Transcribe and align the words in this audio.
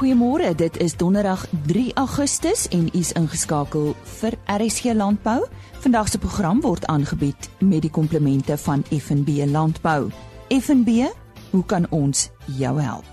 Goeiemôre, 0.00 0.54
dit 0.56 0.76
is 0.80 0.94
Donderdag 0.96 1.42
3 1.66 1.90
Augustus 1.94 2.68
en 2.68 2.86
u 2.88 2.98
is 2.98 3.10
ingeskakel 3.12 3.90
vir 4.20 4.32
RSG 4.48 4.94
Landbou. 4.96 5.42
Vandag 5.84 6.08
se 6.08 6.18
program 6.18 6.62
word 6.64 6.86
aangebied 6.88 7.50
met 7.58 7.82
die 7.84 7.90
komplemente 7.92 8.56
van 8.56 8.80
FNB 8.88 9.44
Landbou. 9.52 10.08
FNB, 10.48 11.04
hoe 11.50 11.64
kan 11.64 11.84
ons 11.90 12.30
jou 12.56 12.80
help? 12.80 13.04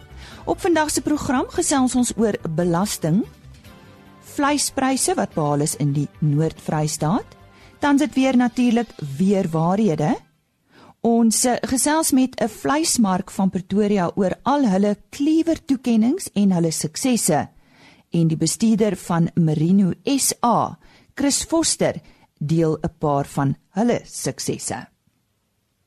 Op 0.46 0.64
vandag 0.64 0.94
se 0.96 1.04
program 1.04 1.50
gesels 1.52 1.96
ons 1.96 2.14
oor 2.16 2.40
belasting, 2.56 3.26
vleispryse 4.38 5.18
wat 5.20 5.36
behaal 5.36 5.68
is 5.68 5.76
in 5.76 5.92
die 5.92 6.08
Noord-Vrystaat. 6.24 7.36
Dan 7.84 8.00
sit 8.00 8.16
weer 8.16 8.38
natuurlik 8.38 8.96
weer 9.18 9.52
waarhede 9.52 10.16
Ons 11.08 11.46
eh, 11.48 11.56
gesels 11.70 12.12
met 12.12 12.36
'n 12.36 12.50
vleismark 12.50 13.32
van 13.32 13.50
Pretoria 13.50 14.12
oor 14.16 14.34
al 14.44 14.68
hulle 14.68 14.98
kliewer 15.10 15.66
toekenninge 15.66 16.30
en 16.34 16.52
hulle 16.52 16.72
suksesse. 16.72 17.48
En 18.12 18.28
die 18.28 18.38
bestuurder 18.38 18.96
van 18.96 19.30
Merino 19.36 19.94
SA, 20.04 20.78
Chris 21.16 21.44
Foster, 21.44 22.02
deel 22.40 22.78
'n 22.82 22.94
paar 23.00 23.26
van 23.26 23.56
hulle 23.70 24.02
suksesse. 24.04 24.88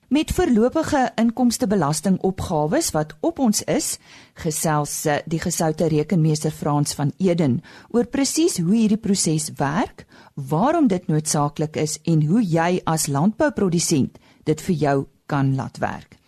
Met 0.09 0.31
voorlopige 0.31 1.13
inkomstebelastingopgawes 1.15 2.91
wat 2.91 3.17
op 3.21 3.39
ons 3.39 3.63
is, 3.63 3.99
gesels 4.35 5.05
eh, 5.05 5.17
die 5.27 5.41
gesoute 5.41 5.87
rekenmeester 5.87 6.51
Frans 6.51 6.95
van 6.95 7.13
Eden 7.19 7.63
oor 7.91 8.07
presies 8.07 8.59
hoe 8.59 8.75
hierdie 8.75 8.97
proses 9.01 9.51
werk, 9.57 10.07
waarom 10.35 10.87
dit 10.87 11.07
noodsaaklik 11.07 11.77
is 11.77 11.99
en 12.03 12.27
hoe 12.27 12.43
jy 12.43 12.81
as 12.85 13.07
landbouprodusent 13.07 14.19
dit 14.51 14.67
vir 14.69 14.77
jou 14.87 14.97
kan 15.33 15.55
laat 15.59 15.79
werk. 15.83 16.19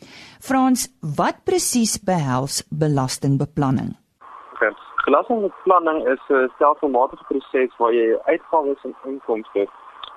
Frans, 0.49 0.87
wat 1.19 1.43
presies 1.49 1.99
behels 2.11 2.63
belastingbeplanning? 2.85 3.93
Okay. 4.55 4.73
Belastingbeplanning 5.07 6.01
is 6.15 6.23
'n 6.29 6.51
stelselmatige 6.57 7.25
proses 7.31 7.79
waar 7.79 7.93
jy 7.93 8.19
uitgawes 8.33 8.83
en 8.85 8.95
inkomste 9.05 9.67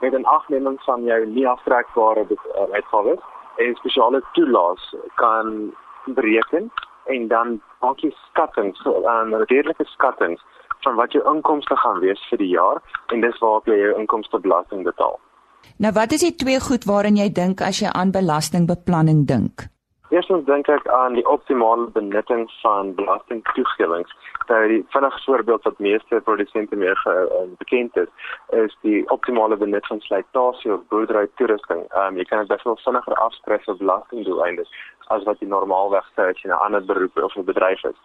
met 0.01 0.13
'n 0.13 0.25
agneming 0.37 0.77
van 0.87 1.03
jou 1.03 1.25
nie 1.25 1.47
aftrekbare 1.47 2.25
uh, 2.29 2.73
uitgawes 2.77 3.21
en 3.57 3.75
spesiale 3.75 4.21
toelaas 4.33 4.95
kan 5.15 5.73
bereken 6.05 6.71
en 7.05 7.27
dan 7.27 7.61
maak 7.79 7.99
jy 7.99 8.11
skattings, 8.29 8.85
uh, 8.85 9.45
redelike 9.47 9.85
skattings 9.85 10.41
van 10.79 10.95
wat 10.95 11.11
jou 11.11 11.23
inkomste 11.35 11.75
gaan 11.75 11.99
wees 11.99 12.27
vir 12.29 12.37
die 12.37 12.53
jaar 12.53 12.81
en 13.13 13.21
dis 13.21 13.39
waarop 13.39 13.65
jy 13.65 13.77
jou 13.77 13.93
inkomstebelasting 13.99 14.83
betaal. 14.83 15.19
Nou 15.77 15.91
wat 15.91 16.11
is 16.15 16.21
die 16.23 16.35
twee 16.39 16.59
goed 16.63 16.85
waarin 16.87 17.17
jy 17.19 17.25
dink 17.35 17.61
as 17.61 17.81
jy 17.83 17.89
aan 17.91 18.13
belastingbeplanning 18.15 19.25
dink? 19.27 19.65
Eerstens 20.15 20.45
dink 20.47 20.69
ek 20.71 20.85
aan 20.87 21.17
die 21.17 21.25
optimale 21.27 21.89
benutting 21.91 22.45
van 22.61 22.93
belastingtoegewings. 22.95 24.13
Nou 24.47 24.59
die 24.71 24.85
vinnige 24.93 25.19
voorbeeld 25.25 25.67
wat 25.67 25.81
meeste 25.83 26.21
produsente 26.23 26.79
mee 26.79 26.93
uh, 27.11 27.25
bekend 27.59 27.97
is, 27.97 28.07
is 28.55 28.77
die 28.87 29.03
optimale 29.11 29.57
benut 29.59 29.87
van 29.91 29.99
slytasie 29.99 30.71
of 30.77 30.87
boerdery 30.93 31.27
toerusting. 31.35 31.83
Um, 31.91 32.15
jy 32.15 32.23
kan 32.29 32.45
dit 32.45 32.53
baie 32.53 32.77
vinniger 32.85 33.19
afskryf 33.27 33.67
vir 33.67 33.79
belastingdoeleindes 33.83 34.71
as 35.11 35.27
wat 35.27 35.43
jy 35.43 35.51
normaalweg 35.51 36.07
sou 36.15 36.29
as 36.31 36.39
jy 36.39 36.53
'n 36.53 36.61
ander 36.69 36.85
beroep 36.87 37.19
of 37.19 37.35
'n 37.35 37.49
bedryf 37.51 37.83
is. 37.83 37.99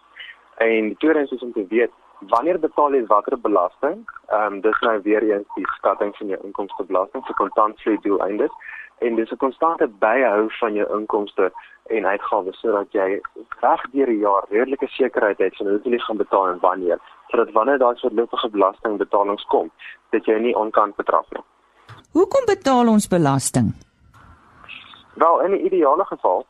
En 0.59 0.91
die 0.91 0.99
tweede 0.99 1.23
is 1.23 1.39
om 1.39 1.53
te 1.53 1.65
weet 1.69 1.95
wanneer 2.29 2.59
betaal 2.59 2.93
jy 2.93 3.05
watter 3.05 3.39
belasting? 3.39 4.05
Ehm 4.29 4.53
um, 4.53 4.61
dis 4.61 4.79
nou 4.79 5.01
weer 5.01 5.23
eens 5.23 5.47
die 5.55 5.67
skatting 5.77 6.15
van 6.15 6.27
jou 6.27 6.39
inkomstebelasting 6.43 7.25
vir 7.25 7.35
kontantvloei 7.35 7.97
doeleindes 8.01 8.53
en 8.97 9.15
dis 9.15 9.31
'n 9.31 9.37
konstante 9.37 9.87
byhou 9.87 10.49
van 10.59 10.73
jou 10.73 10.87
inkomste 10.99 11.51
en 11.89 12.05
uitgawes 12.05 12.59
sodat 12.59 12.91
jy 12.91 13.21
reg 13.59 13.81
deur 13.91 14.05
die 14.05 14.23
jaar 14.27 14.45
redelike 14.49 14.87
sekerheid 14.87 15.37
het 15.37 15.55
van 15.57 15.67
hoeveel 15.67 15.91
jy 15.91 15.99
gaan 15.99 16.17
betaal 16.17 16.47
en 16.47 16.59
wanneer 16.59 16.99
sodat 17.27 17.51
wanneer 17.51 17.77
daar 17.77 17.99
voorlopige 17.99 18.49
belastingbetalings 18.49 19.43
kom, 19.43 19.71
dat 20.09 20.25
jy 20.25 20.37
nie 20.39 20.55
onkant 20.55 20.95
betrap 20.95 21.25
nie. 21.31 21.43
Hoekom 22.11 22.45
betaal 22.45 22.87
ons 22.87 23.07
belasting? 23.07 23.73
Wel, 25.13 25.41
in 25.41 25.51
'n 25.51 25.65
ideale 25.65 26.05
geval 26.05 26.45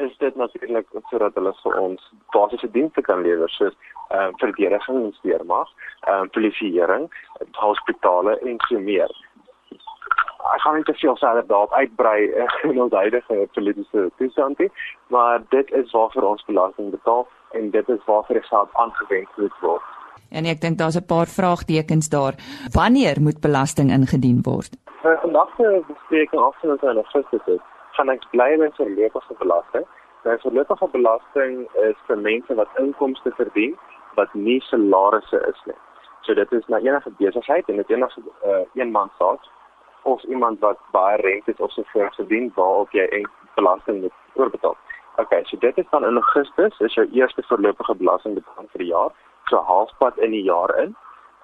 is 0.00 0.16
dit 0.18 0.36
natuurlik 0.36 0.86
sodat 1.10 1.34
hulle 1.34 1.52
vir 1.62 1.78
ons 1.80 2.10
basiese 2.34 2.70
dienste 2.70 3.02
kan 3.02 3.22
lewer 3.22 3.50
soos 3.50 3.74
ehm 4.08 4.28
uh, 4.28 4.36
verdediging 4.42 4.98
en 5.04 5.14
weermag, 5.22 5.68
ehm 6.00 6.22
uh, 6.22 6.28
polisieering, 6.36 7.08
hospitale 7.52 8.38
en 8.38 8.56
so 8.68 8.78
meer. 8.78 9.12
Ek 10.54 10.60
gaan 10.64 10.74
nie 10.74 10.84
te 10.88 10.94
veel 10.94 11.16
verder 11.16 11.46
daarop 11.46 11.72
uitbrei 11.72 12.30
uh, 12.30 12.48
in 12.70 12.80
ons 12.82 12.92
huidige 12.92 13.48
politieke 13.52 14.10
toestand 14.16 14.58
nie, 14.58 14.70
maar 15.06 15.42
dit 15.48 15.70
is 15.70 15.92
waarvoor 15.92 16.22
ons 16.32 16.44
belasting 16.44 16.90
betaal 16.90 17.28
en 17.52 17.70
dit 17.70 17.88
is 17.88 18.04
waarvoor 18.04 18.40
die 18.40 18.48
geld 18.48 18.68
aangewend 18.72 19.36
moet 19.36 19.60
word. 19.60 19.94
En 20.30 20.44
ek 20.44 20.60
dink 20.60 20.78
daar's 20.78 21.00
'n 21.00 21.06
paar 21.06 21.26
vraagtekens 21.26 22.08
daar. 22.08 22.34
Wanneer 22.72 23.20
moet 23.20 23.40
belasting 23.40 23.90
ingedien 23.90 24.40
word? 24.42 24.72
Uh, 25.04 25.20
vandag 25.20 25.48
se 25.56 25.84
bespreking 25.86 26.40
afsonder 26.40 26.90
in 26.90 26.96
Augustus 26.96 27.60
gaan 27.98 28.14
ek 28.14 28.24
bly 28.30 28.54
met 28.62 28.76
voorlopige 28.78 29.34
belasting. 29.38 29.86
Nou 30.24 30.38
voorlopige 30.40 30.88
belasting 30.94 31.54
is 31.88 31.98
vir 32.06 32.18
mense 32.18 32.54
wat 32.54 32.80
inkomste 32.82 33.32
verdien 33.38 33.74
wat 34.18 34.34
nie 34.34 34.60
salarisse 34.70 35.40
is 35.50 35.62
nie. 35.70 35.78
So 36.26 36.34
dit 36.34 36.52
is 36.52 36.66
na 36.66 36.78
enige 36.78 37.10
besigheid 37.18 37.68
en 37.68 37.80
dit 37.82 37.90
enige 37.90 38.22
uh, 38.46 38.62
een 38.74 38.90
man 38.90 39.10
saak 39.18 39.48
of 40.02 40.22
iemand 40.24 40.60
wat 40.60 40.78
baie 40.94 41.16
rente 41.22 41.54
of 41.56 41.72
so 41.72 41.82
voort 41.92 42.14
verdien 42.14 42.52
waarop 42.54 42.94
jy 42.94 43.24
belasting 43.54 44.00
moet 44.02 44.14
oorbetaal. 44.34 44.76
Okay, 45.16 45.42
so 45.44 45.58
dit 45.58 45.78
is 45.78 45.90
dan 45.90 46.06
in 46.06 46.20
Augustus 46.22 46.78
is 46.78 46.94
jou 46.94 47.06
eerste 47.12 47.42
voorlopige 47.50 47.96
belasting 47.98 48.34
betaal 48.38 48.70
vir 48.74 48.84
die 48.84 48.92
jaar, 48.92 49.10
so 49.50 49.62
halfpad 49.70 50.18
in 50.18 50.30
die 50.36 50.44
jaar 50.46 50.74
in. 50.84 50.94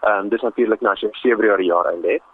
Ehm 0.06 0.26
um, 0.26 0.28
dis 0.28 0.46
natuurlik 0.46 0.80
nou 0.80 0.92
as 0.94 1.02
jy 1.02 1.10
Februarie 1.22 1.72
jaar 1.72 1.90
einde 1.90 2.18
het 2.18 2.30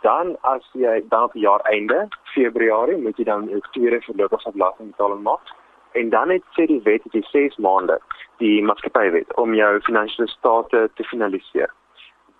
dan 0.00 0.36
as 0.40 0.68
jy 0.72 1.02
dan 1.08 1.22
op 1.22 1.34
jaar 1.34 1.60
einde 1.60 2.08
Februarie 2.22 2.96
moet 2.96 3.16
jy 3.16 3.24
dan 3.24 3.48
jou 3.48 3.60
tweede 3.70 4.02
voorlopige 4.02 4.52
belastingbetaling 4.52 5.22
maak 5.22 5.54
en 5.92 6.10
dan 6.10 6.30
het 6.30 6.44
sê 6.56 6.66
die 6.66 6.82
wet 6.82 7.04
dat 7.04 7.12
jy 7.12 7.22
6 7.30 7.56
maande 7.56 7.98
die 8.42 8.62
maatskappywet 8.62 9.34
om 9.42 9.54
jou 9.54 9.72
finansiële 9.80 10.28
state 10.28 10.90
te 10.94 11.04
finaliseer. 11.04 11.72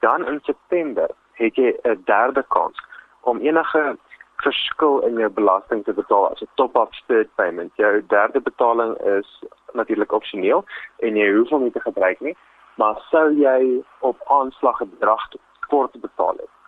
Dan 0.01 0.27
in 0.27 0.39
September 0.43 1.11
het 1.33 1.57
jy 1.57 1.75
'n 1.83 2.03
derde 2.05 2.45
kans 2.49 2.79
om 3.21 3.41
enige 3.41 3.97
verskil 4.37 5.01
in 5.01 5.19
jou 5.19 5.29
belasting 5.29 5.85
te 5.85 5.93
betaal 5.93 6.31
as 6.31 6.43
'n 6.43 6.49
top-up 6.55 6.93
third 7.07 7.29
payment. 7.35 7.73
Jou 7.77 8.07
derde 8.07 8.41
betaling 8.41 8.97
is 9.19 9.43
natuurlik 9.73 10.13
opsioneel 10.13 10.65
en 10.99 11.17
jy 11.17 11.35
hoef 11.35 11.49
hom 11.49 11.63
nie 11.63 11.73
te 11.73 11.81
gebruik 11.81 12.21
nie, 12.21 12.37
maar 12.75 12.97
sou 13.11 13.33
jy 13.33 13.83
op 13.99 14.17
aanslag 14.25 14.81
'n 14.81 14.91
bedrag 14.91 15.29
kort 15.69 16.01
betaal 16.01 16.35
het 16.37 16.60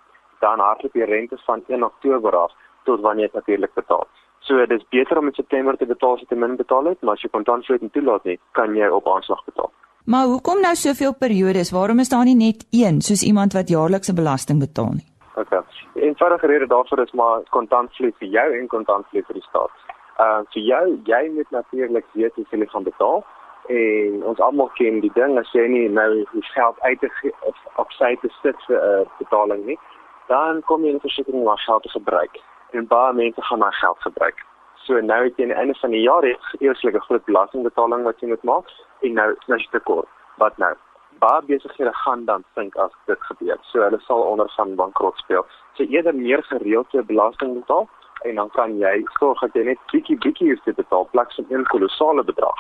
dan 0.45 0.61
hardloop 0.61 0.93
die 0.99 1.09
rente 1.15 1.39
van 1.47 1.63
1 1.69 1.85
Oktober 1.85 2.37
af 2.45 2.53
tot 2.89 3.01
wanneer 3.01 3.31
jy 3.31 3.39
natuurlik 3.39 3.75
betaal. 3.75 4.07
So 4.47 4.59
dit 4.67 4.81
is 4.81 4.89
beter 4.91 5.19
om 5.19 5.31
in 5.31 5.39
September 5.39 5.77
te 5.79 5.87
betaal 5.87 6.17
as 6.17 6.25
jy 6.25 6.29
te 6.33 6.39
min 6.45 6.57
betaal 6.59 6.91
het, 6.91 7.01
maar 7.03 7.19
as 7.19 7.23
jy 7.23 7.31
kontantvloei 7.31 7.79
en 7.81 7.95
toelaat 7.95 8.25
nie, 8.31 8.39
kan 8.59 8.75
jy 8.75 8.89
op 8.91 9.07
aanslag 9.09 9.45
betaal. 9.47 9.71
Maar 10.13 10.27
hoekom 10.33 10.61
nou 10.61 10.75
soveel 10.75 11.15
periodes? 11.15 11.71
Waarom 11.71 12.03
is 12.03 12.11
daar 12.11 12.25
nie 12.27 12.39
net 12.39 12.67
een 12.75 13.01
soos 13.01 13.23
iemand 13.23 13.55
wat 13.55 13.71
jaarlikse 13.71 14.15
belasting 14.15 14.59
betaal 14.59 14.97
nie? 14.99 15.07
OK. 15.43 15.53
Eenvoudige 15.95 16.47
rede 16.47 16.67
daarvoor 16.67 17.05
is 17.05 17.15
maar 17.21 17.47
kontantvloei 17.51 18.11
vir 18.19 18.29
jou 18.39 18.49
en 18.59 18.67
kontantvloei 18.75 19.23
vir 19.29 19.39
die 19.39 19.47
staat. 19.47 19.87
Uh 20.25 20.43
vir 20.55 20.63
jou, 20.73 20.83
jy 21.13 21.23
moet 21.37 21.51
natuurlik 21.51 22.11
weet 22.19 22.35
hoeveel 22.35 22.67
jy 22.67 22.71
gaan 22.75 22.91
betaal 22.91 23.25
en 23.71 24.23
ons 24.27 24.41
almal 24.41 24.71
ken 24.75 24.99
die 25.01 25.13
ding 25.15 25.39
as 25.39 25.51
jy 25.55 25.69
nie 25.71 25.89
nou 25.89 26.11
die 26.33 26.45
geld 26.51 26.81
uit 26.81 27.01
te 27.01 27.11
of 27.47 27.59
op 27.79 27.93
sy 27.95 28.17
te 28.23 28.31
sit 28.43 28.59
vir 28.67 28.79
'n 28.79 29.03
uh, 29.03 29.09
betaling 29.19 29.65
nie, 29.67 29.79
dan 30.29 30.63
kom 30.63 30.85
jy 30.85 30.89
in 30.89 30.97
'n 30.97 31.07
versekering 31.07 31.45
waar 31.45 31.59
geld 31.59 31.83
te 31.83 31.89
gebruik 31.89 32.41
en 32.71 32.87
baie 32.87 33.13
mense 33.13 33.43
gaan 33.43 33.59
daai 33.59 33.73
geld 33.73 33.99
gebruik. 34.01 34.39
So 34.85 35.01
nou 35.01 35.25
het 35.25 35.37
jy 35.37 35.43
aan 35.43 35.53
die 35.55 35.59
einde 35.63 35.75
van 35.81 35.91
die 35.91 36.03
jaar 36.03 36.25
eerslike 36.59 37.01
groot 37.01 37.25
belastingbetaling 37.25 38.03
wat 38.03 38.21
jy 38.21 38.29
moet 38.29 38.43
maak 38.43 38.71
en 39.01 39.15
nou 39.15 39.29
is 39.31 39.47
jy 39.47 39.69
tekort. 39.71 40.09
Wat 40.37 40.57
nou? 40.59 40.75
Baie 41.19 41.43
besighede 41.47 41.93
gaan 41.93 42.25
dan 42.25 42.45
sink 42.55 42.77
as 42.77 42.91
dit 43.07 43.21
gebeur. 43.21 43.59
So 43.71 43.83
hulle 43.83 44.01
sal 44.07 44.23
onder 44.23 44.53
van 44.57 44.75
bankrot 44.75 45.17
speel. 45.17 45.47
So 45.75 45.83
eerder 45.85 46.15
meer 46.15 46.43
gereelde 46.43 47.03
belasting 47.03 47.55
betaal 47.61 47.89
en 48.23 48.35
dan 48.35 48.51
kan 48.51 48.79
jy 48.79 49.05
sorg 49.19 49.41
dat 49.41 49.55
jy 49.55 49.65
net 49.65 49.79
bietjie 49.93 50.19
bietjie 50.19 50.51
hoef 50.51 50.65
te 50.65 50.73
betaal 50.73 51.09
plaas 51.11 51.35
van 51.35 51.47
'n 51.61 51.71
kolossale 51.75 52.25
bedrag. 52.25 52.59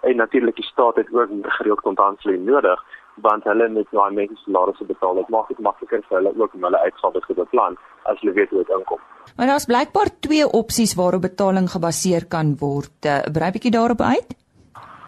En 0.00 0.16
natuurlik 0.16 0.56
die 0.56 0.64
staat 0.64 0.96
het 0.96 1.12
ook 1.12 1.28
gereeld 1.42 1.80
kontantvloei 1.80 2.38
nodig 2.38 2.84
want 3.22 3.44
hulle 3.44 3.68
moet 3.68 3.88
daai 3.90 4.14
mense 4.14 4.36
salarisse 4.44 4.84
betaal. 4.84 5.20
Dit 5.20 5.28
maak 5.34 5.48
dit 5.48 5.58
makliker 5.58 6.02
vir 6.08 6.18
hulle 6.18 6.32
ook 6.36 6.54
om 6.54 6.66
hulle 6.68 6.82
uitgawes 6.86 7.26
te 7.26 7.34
beplan 7.38 7.78
as 8.10 8.20
hulle 8.20 8.34
weet 8.38 8.50
hoe 8.50 8.64
dit 8.64 8.74
inkom. 8.76 9.00
Maar 9.36 9.50
daar's 9.52 9.68
blykbaar 9.70 10.10
twee 10.26 10.46
opsies 10.60 10.94
waarop 10.94 11.26
betaling 11.26 11.70
gebaseer 11.70 12.26
kan 12.28 12.54
word. 12.60 12.96
Uh, 13.06 13.20
Brei 13.32 13.50
bietjie 13.56 13.74
daarop 13.74 14.00
uit. 14.00 14.34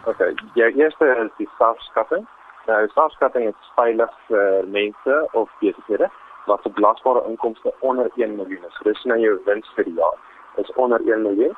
OK, 0.05 0.21
die 0.55 0.67
eerste 0.83 1.09
is 1.23 1.33
die 1.37 1.49
stafskatting. 1.55 2.27
Nou, 2.67 2.81
stafskatting 2.93 3.47
is 3.49 3.73
veilig 3.75 4.13
vir 4.27 4.67
mense 4.67 5.17
of 5.31 5.49
besighede 5.59 6.09
wat 6.45 6.61
se 6.63 6.69
belasbare 6.77 7.21
inkomste 7.29 7.73
onder 7.79 8.09
1 8.15 8.35
miljoen 8.35 8.63
is. 8.69 8.79
Dis 8.83 9.03
nou 9.09 9.19
jou 9.19 9.35
wins 9.45 9.67
vir 9.75 9.85
die 9.85 9.97
jaar. 9.97 10.17
Is 10.57 10.71
onder 10.75 11.01
1 11.05 11.21
miljoen. 11.21 11.57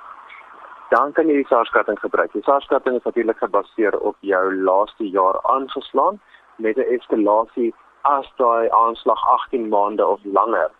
dan 0.94 1.13
kan 1.17 1.29
jy 1.29 1.39
die 1.41 1.49
SARS-skatting 1.49 1.97
gebruik. 2.01 2.31
Die 2.35 2.44
SARS-skatting 2.45 2.99
is 2.99 3.06
natuurlik 3.07 3.39
gebaseer 3.41 3.95
op 4.09 4.17
jou 4.21 4.44
laaste 4.67 5.07
jaar 5.09 5.39
aangeslaan 5.56 6.19
met 6.55 6.77
'n 6.77 6.91
eskalasie 6.95 7.73
as 8.01 8.31
daai 8.35 8.69
aanslag 8.69 9.27
18 9.27 9.69
maande 9.69 10.05
of 10.05 10.19
langer 10.23 10.71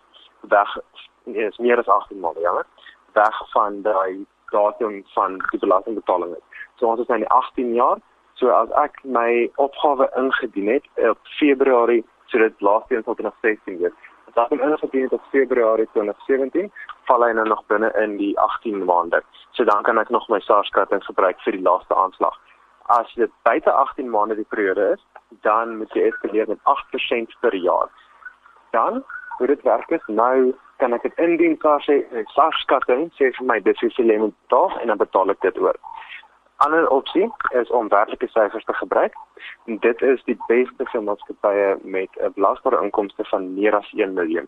weg 0.42 0.78
nee, 1.24 1.46
is 1.46 1.58
meer 1.58 1.78
as 1.78 1.88
18 1.88 2.20
maande, 2.20 2.40
ja, 2.40 2.64
weg 3.14 3.52
van 3.52 3.82
daai 3.82 4.26
datum 4.50 5.04
van 5.14 5.38
die 5.50 5.60
belastingbetaling. 5.60 6.36
So 6.76 6.88
ons 6.88 7.00
is 7.00 7.08
nou 7.08 7.20
in 7.20 7.28
18 7.28 7.74
jaar. 7.74 7.98
So 8.34 8.50
as 8.50 8.72
ek 8.82 9.00
my 9.04 9.50
opgawe 9.62 10.10
ingedien 10.20 10.68
het 10.68 10.86
op 11.10 11.20
Februarie, 11.38 12.04
so 12.26 12.38
dit 12.38 12.62
laaste 12.62 12.96
een 12.96 13.04
sal 13.04 13.16
dit 13.16 13.26
nog 13.26 13.36
16 13.42 13.78
wees. 13.78 13.98
As 14.32 14.40
ek 14.46 14.54
hom 14.54 14.64
ingedien 14.66 15.08
het 15.08 15.18
op 15.18 15.28
Februarie 15.32 15.88
2017, 15.94 16.72
val 17.10 17.26
hy 17.26 17.32
nou 17.38 17.48
nog 17.48 17.64
binne 17.72 17.92
in 18.02 18.18
die 18.18 18.34
18 18.40 18.86
maande. 18.86 19.22
So 19.52 19.64
dan 19.70 19.84
kan 19.84 20.02
ek 20.02 20.10
nog 20.10 20.28
my 20.30 20.40
SARS-skatting 20.40 21.04
gebruik 21.06 21.42
vir 21.46 21.58
die 21.58 21.66
laaste 21.66 21.96
aanslag. 21.96 22.40
As 22.86 23.14
dit 23.14 23.32
buite 23.42 23.72
18 23.72 24.10
maande 24.10 24.36
die 24.36 24.48
periode 24.50 24.92
is, 24.94 25.06
dan 25.42 25.78
moet 25.78 25.94
jy 25.94 26.08
eskaleer 26.10 26.48
met 26.48 26.60
8% 26.64 27.40
per 27.40 27.56
jaar. 27.56 27.90
Dan, 28.72 29.04
hoe 29.38 29.48
dit 29.48 29.62
werk 29.62 29.90
is, 29.90 30.04
nou 30.08 30.54
kan 30.78 30.94
ek 30.94 31.06
dit 31.08 31.20
indien 31.24 31.56
vir 31.62 31.84
sy 31.86 32.02
SARS-skatting 32.34 33.08
sê 33.18 33.32
vir 33.38 33.48
my 33.48 33.60
dis 33.64 33.82
is 33.88 33.96
die 33.96 34.06
limit 34.06 34.34
daar 34.54 34.76
en 34.82 34.92
dan 34.92 35.00
betaal 35.00 35.32
ek 35.32 35.42
dit 35.46 35.60
oor. 35.64 35.80
Ander 36.66 36.88
opsie 36.96 37.30
is 37.60 37.72
om 37.72 37.90
werklike 37.92 38.28
syfers 38.32 38.66
te 38.66 38.74
gebruik. 38.74 39.16
En 39.68 39.80
dit 39.86 40.02
is 40.02 40.22
die 40.28 40.38
beste 40.48 40.86
vir 40.92 41.04
maatskappye 41.08 41.78
met 41.84 42.10
'n 42.20 42.34
belasbare 42.36 42.84
inkomste 42.84 43.24
van 43.32 43.54
meer 43.54 43.76
as 43.76 43.90
1 43.94 44.14
miljoen. 44.14 44.48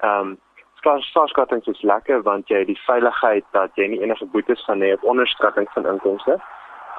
Ehm 0.00 0.36
um, 0.36 0.38
SARS-skatting 0.80 1.66
is 1.66 1.82
lekker 1.82 2.22
want 2.22 2.48
jy 2.48 2.64
die 2.64 2.80
veiligheid 2.86 3.44
dat 3.52 3.70
jy 3.74 3.86
nie 3.86 4.00
enige 4.00 4.26
boetes 4.26 4.64
gaan 4.64 4.80
hê 4.80 4.92
op 4.92 5.04
onderskatting 5.04 5.68
van 5.72 5.86
inkomste 5.86 6.40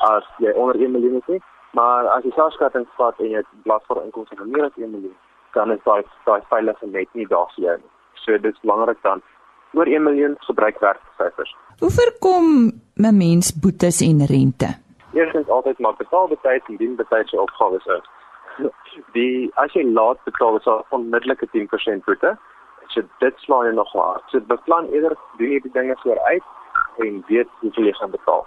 as 0.09 0.27
jy 0.44 0.53
onder 0.53 0.75
1 0.75 0.92
miljoen 0.92 1.19
is 1.21 1.27
nie. 1.27 1.42
Maar 1.71 2.07
as 2.15 2.24
jy 2.24 2.31
SARS-skatting 2.36 2.88
vat 2.98 3.19
en 3.19 3.30
jy 3.31 3.44
belasbare 3.63 4.03
inkomste 4.03 4.36
van 4.36 4.51
meer 4.51 4.68
as 4.68 4.77
1 4.77 4.92
miljoen, 4.92 5.18
dan 5.56 5.71
is 5.71 5.83
daai 5.86 6.03
daai 6.25 6.42
veilige 6.50 6.88
net 6.88 7.13
nie 7.13 7.27
daar 7.27 7.51
vir 7.56 7.65
jou 7.65 7.77
nie. 7.77 7.92
So 8.24 8.38
dit 8.38 8.53
is 8.53 8.63
belangrik 8.63 9.00
dan 9.07 9.24
oor 9.74 9.88
1 9.88 10.03
miljoen 10.03 10.36
gebruik 10.48 10.80
werksyfers. 10.83 11.56
Hoe 11.80 11.92
voorkom 11.98 12.45
'n 13.07 13.18
mens 13.18 13.53
boetes 13.63 14.01
en 14.01 14.25
rente? 14.25 14.69
Eerstens 15.13 15.50
altyd 15.50 15.80
maar 15.80 15.95
betaal 15.98 16.27
betyds 16.27 16.68
en 16.68 16.75
dien 16.75 16.95
betyds 16.95 17.33
opgawes 17.33 17.88
uit. 17.88 18.07
Die 19.15 19.51
as 19.53 19.74
jy 19.74 19.83
laat 19.83 20.24
betaal, 20.24 20.57
is 20.57 20.63
daar 20.63 20.83
onmiddellike 20.89 21.48
10% 21.51 22.03
boete. 22.06 22.38
So 22.88 23.01
dit 23.19 23.33
slaan 23.38 23.65
jy 23.65 23.74
nog 23.74 23.92
hard. 23.92 24.24
So 24.27 24.39
beplan 24.39 24.88
eerder 24.92 25.15
doen 25.38 25.51
jy 25.51 25.59
die 25.59 25.71
dinge 25.71 25.95
vooruit 26.03 26.44
en 26.98 27.24
weet 27.27 27.48
hoeveel 27.59 27.83
jy 27.83 27.94
gaan 27.94 28.12
betaal. 28.12 28.45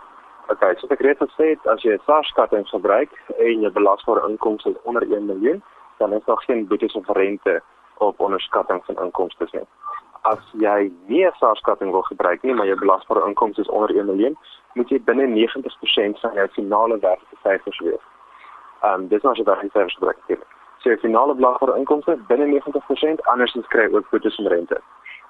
Okay, 0.52 0.74
so 0.76 0.86
ek 0.92 1.00
het 1.00 1.22
gesê 1.22 1.54
as 1.72 1.82
jy 1.82 1.94
'n 1.94 2.02
SARS-skatting 2.04 2.66
gebruik 2.68 3.12
en 3.38 3.60
jou 3.64 3.70
belasbare 3.72 4.28
inkomste 4.28 4.70
is 4.70 4.82
onder 4.82 5.02
1 5.02 5.26
miljoen, 5.26 5.62
dan 5.98 6.12
is 6.12 6.24
daar 6.24 6.42
geen 6.46 6.66
boetes 6.66 6.92
of 6.92 7.08
rente 7.08 7.62
op 7.98 8.20
onderskatting 8.20 8.84
van 8.84 9.04
inkomste 9.04 9.48
nie. 9.52 9.66
As 10.22 10.42
jy 10.52 10.92
nie 11.06 11.24
'n 11.24 11.32
SARS-skatting 11.40 11.90
wil 11.90 12.02
gebruik 12.02 12.42
nie, 12.42 12.54
maar 12.54 12.66
jou 12.66 12.78
belasbare 12.78 13.26
inkomste 13.26 13.60
is 13.60 13.68
onder 13.68 13.96
1 13.96 14.06
miljoen, 14.06 14.36
moet 14.74 14.88
jy 14.88 15.00
binne 15.00 15.26
90% 15.26 16.20
van 16.20 16.34
jou 16.34 16.48
finale 16.48 16.98
werklike 16.98 17.36
syfers 17.42 17.78
wees. 17.78 18.04
Ehm 18.82 19.00
um, 19.00 19.08
dis 19.08 19.22
nou 19.22 19.32
as 19.32 19.38
jy 19.38 19.44
daai 19.44 19.68
syfers 19.68 19.94
gebruik 19.94 20.18
het. 20.26 20.44
So 20.78 20.88
jou 20.88 20.98
finale 20.98 21.34
belasbare 21.34 21.78
inkomste 21.78 22.18
binne 22.28 22.60
90%, 22.60 23.20
anders 23.22 23.56
kry 23.68 23.82
jy 23.88 23.94
ook 23.96 24.10
boetes 24.10 24.38
en 24.38 24.48
rente. 24.48 24.80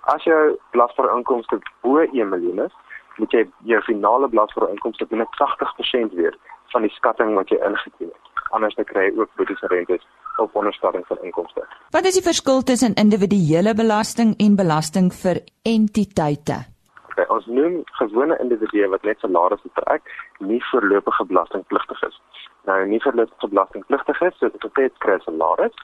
As 0.00 0.24
jou 0.24 0.58
belasbare 0.70 1.16
inkomste 1.16 1.58
bo 1.80 1.98
1 1.98 2.28
miljoen 2.28 2.64
is, 2.64 2.72
moet 3.16 3.32
jy 3.32 3.44
jou 3.70 3.80
finale 3.86 4.28
belasbare 4.28 4.70
inkomste 4.74 5.06
binne 5.10 5.26
80% 5.38 6.14
weer 6.18 6.36
van 6.72 6.82
die 6.82 6.92
skatting 6.96 7.34
wat 7.38 7.48
jy 7.52 7.58
ingeteken 7.62 8.10
het. 8.10 8.30
Anders 8.56 8.74
dan 8.74 8.86
kry 8.90 9.08
jy 9.08 9.16
ook 9.18 9.30
boetes 9.38 9.62
en 9.62 9.72
rentes 9.72 10.06
op 10.42 10.54
onderskatting 10.54 11.06
van 11.06 11.18
inkomste. 11.22 11.66
Wat 11.90 12.04
is 12.04 12.18
die 12.18 12.26
verskil 12.26 12.62
tussen 12.62 12.94
individuele 12.94 13.74
belasting 13.74 14.34
en 14.38 14.56
belasting 14.56 15.12
vir 15.22 15.40
entiteite? 15.62 16.64
Okay, 17.10 17.26
ons 17.30 17.46
noem 17.46 17.82
gewone 18.00 18.38
individue 18.42 18.88
wat 18.90 19.04
net 19.06 19.20
salarisse 19.22 19.70
trek, 19.78 20.08
nie 20.42 20.62
voorlopige 20.70 21.26
belastingpligtig 21.30 22.02
is. 22.08 22.20
Nou 22.66 22.80
nie 22.90 23.02
voorlopige 23.02 23.48
belastingpligtig 23.52 24.22
is, 24.28 24.38
so 24.38 24.50
dit 24.50 24.80
het 24.80 24.98
kry 25.04 25.18
salaris. 25.22 25.76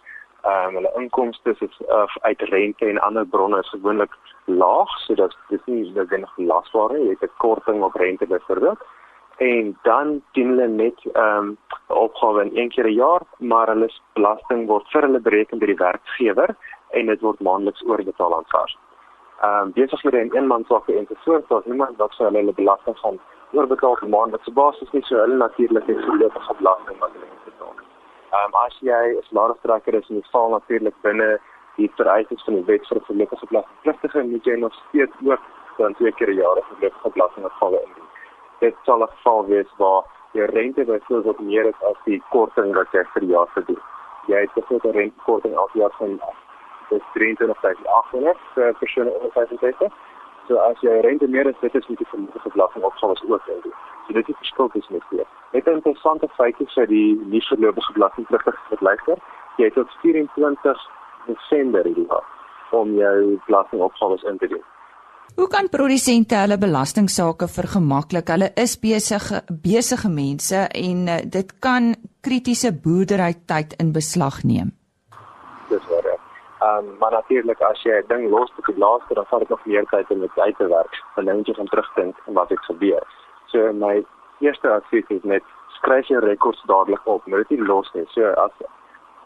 Ehm 0.43 0.69
um, 0.69 0.75
hulle 0.75 0.93
inkomste 0.97 1.51
is 1.59 1.81
uh, 1.89 2.07
uit 2.21 2.41
rente 2.41 2.87
en 2.87 2.99
ander 2.99 3.27
bronne 3.27 3.59
is 3.59 3.69
gewoonlik 3.69 4.15
laag, 4.45 4.99
so 4.99 5.15
dat 5.15 5.37
dit 5.49 5.67
nie 5.67 5.93
dat 5.93 6.09
hulle 6.09 6.29
belasbaar 6.37 6.97
is. 6.97 7.03
Jy 7.03 7.17
het 7.21 7.31
'n 7.31 7.37
korting 7.37 7.83
op 7.83 7.95
rente 7.95 8.27
byvoorbeeld 8.27 8.81
en 9.37 9.79
dan 9.83 10.23
dien 10.33 10.49
hulle 10.49 10.69
net 10.69 10.99
ehm 11.13 11.37
um, 11.37 11.57
opgawe 11.87 12.45
in 12.45 12.57
een 12.57 12.69
keer 12.69 12.87
'n 12.87 13.01
jaar, 13.05 13.23
maar 13.39 13.67
hulle 13.67 13.91
belasting 14.13 14.67
word 14.67 14.89
vir 14.93 15.03
hulle 15.03 15.21
bereken 15.21 15.59
deur 15.59 15.73
die 15.73 15.85
werkgewer 15.85 16.57
en 16.91 17.07
dit 17.07 17.21
word 17.21 17.41
maandeliks 17.41 17.85
oorbetaal 17.87 18.37
aan 18.37 18.49
SARS. 18.53 18.79
Ehm 19.43 19.61
um, 19.61 19.73
besighede 19.73 20.19
en 20.19 20.33
eenmansake 20.33 20.97
en 20.97 21.07
so 21.09 21.15
voort, 21.25 21.49
daar's 21.49 21.65
niemand 21.65 21.97
wat 21.97 22.17
vir 22.17 22.33
hulle 22.33 22.53
belasting 22.53 22.99
gaan 22.99 23.21
oorbetaal 23.53 23.91
op 23.91 24.09
maandelikse 24.09 24.53
basis 24.53 24.91
nie, 24.93 25.03
so 25.03 25.17
hulle 25.17 25.37
natuurlik 25.37 25.87
het 25.87 26.05
voorlopige 26.05 26.55
belasting 26.59 26.99
wat 26.99 27.13
hulle. 27.13 27.40
Ehm 28.31 28.47
um, 28.47 28.61
as 28.65 28.77
jy 28.81 29.05
'n 29.17 29.23
salarisstrekker 29.31 29.95
is 29.95 30.09
en 30.09 30.17
jy 30.17 30.27
val 30.33 30.51
natuurlik 30.51 30.95
binne 31.03 31.41
die 31.77 31.91
vereistes 31.97 32.45
van 32.45 32.55
die 32.55 32.65
wet 32.65 32.87
vir 32.87 33.01
voorlopige 33.07 33.47
belastingpligtige, 33.47 34.23
moet 34.23 34.45
jy 34.45 34.57
nog 34.57 34.75
steeds 34.75 35.17
ook 35.25 35.43
dan 35.79 35.95
twee 35.95 36.13
keer 36.13 36.31
'n 36.31 36.41
jaar 36.43 36.57
'n 36.57 36.69
voorlopige 36.69 37.11
belastingopgave 37.15 37.83
indien 37.87 38.11
dit 38.61 38.75
sal 38.85 39.03
'n 39.03 39.13
geval 39.15 39.47
wees 39.47 39.71
waar 39.77 40.03
jou 40.33 40.47
rente 40.47 40.85
byvoorbeeld 40.85 41.41
meer 41.41 41.65
is 41.65 41.83
as 41.91 41.99
die 42.05 42.23
korting 42.31 42.75
wat 42.75 42.93
jy 42.93 43.05
vir 43.13 43.21
die 43.21 43.31
jaar 43.31 43.49
verdien. 43.55 43.83
Jy 44.27 44.41
het 44.41 44.55
byvoorbeeld 44.55 44.95
'n 44.95 44.99
rentekorting 44.99 45.55
elke 45.55 45.79
jaar 45.79 45.95
van 45.99 46.21
dis 46.89 47.03
23800 47.15 48.39
vir 48.55 48.75
persone 48.75 49.11
onder 49.11 49.33
55. 49.33 49.93
So 50.49 50.59
as 50.59 50.81
jy 50.81 51.01
rente 51.01 51.29
meer 51.29 51.47
is, 51.47 51.59
dit 51.61 51.75
is 51.75 51.89
met 51.89 51.99
die 51.99 52.09
vermoënige 52.11 52.51
belastingopgawe 52.55 53.17
ook 53.29 53.47
indien. 53.55 53.77
So 54.07 54.13
dit 54.19 54.29
is 54.29 54.41
verskil 54.43 54.69
tussen 54.69 54.99
die 54.99 55.05
twee. 55.09 55.27
Net 55.53 55.67
'n 55.67 55.79
interessante 55.81 56.29
feitjie 56.39 56.69
vir 56.75 56.87
die 56.87 57.21
nie 57.33 57.43
verlopige 57.49 57.93
belastingpligtiges 57.93 58.71
wat 58.71 58.81
luister. 58.81 59.17
Jy 59.57 59.65
het 59.65 59.75
tot 59.75 59.91
24 60.03 60.79
Desember 61.27 61.85
hierdie 61.85 62.07
jaar 62.09 62.27
om 62.71 62.95
jou 62.95 63.41
belastingopgawe 63.47 64.19
in 64.31 64.39
te 64.39 64.47
dien. 64.47 64.65
Hoe 65.37 65.49
kan 65.49 65.69
produsente 65.69 66.35
hulle 66.35 66.59
belastingsaake 66.59 67.47
vergemaklik? 67.49 68.29
Hulle 68.29 68.51
is 68.59 68.75
besige 68.79 69.43
besige 69.63 70.09
mense 70.09 70.67
en 70.75 71.07
uh, 71.09 71.21
dit 71.25 71.59
kan 71.59 71.95
kritiese 72.21 72.73
boerdery 72.73 73.35
tyd 73.47 73.75
in 73.79 73.93
beslag 73.93 74.43
neem. 74.45 74.80
Um, 76.63 76.97
maar 76.99 77.11
natuurlik 77.11 77.61
as 77.61 77.83
jy 77.83 77.97
'n 77.97 78.07
ding 78.07 78.31
los 78.31 78.53
op 78.59 78.67
die 78.67 78.79
laaste 78.79 79.15
dan 79.15 79.27
vat 79.27 79.39
dit 79.39 79.49
nog 79.49 79.65
meer 79.65 79.85
tyd 79.85 80.11
om 80.11 80.21
dit 80.21 80.39
uit 80.39 80.57
te 80.57 80.67
werk. 80.69 81.03
Dan 81.15 81.37
moet 81.37 81.47
jy 81.47 81.55
gaan 81.55 81.67
terugdink 81.67 82.17
wat 82.25 82.49
het 82.49 82.65
gebeur. 82.65 83.03
So 83.47 83.73
my 83.73 84.05
eerste 84.39 84.71
advies 84.71 85.09
is 85.09 85.23
net 85.23 85.43
skryf 85.69 86.07
jou 86.07 86.21
rekords 86.25 86.63
dadelik 86.67 87.07
op. 87.07 87.27
Moet 87.27 87.49
dit 87.49 87.59
nie 87.59 87.67
los 87.67 87.93
nie. 87.93 88.05
So 88.09 88.33
as 88.33 88.51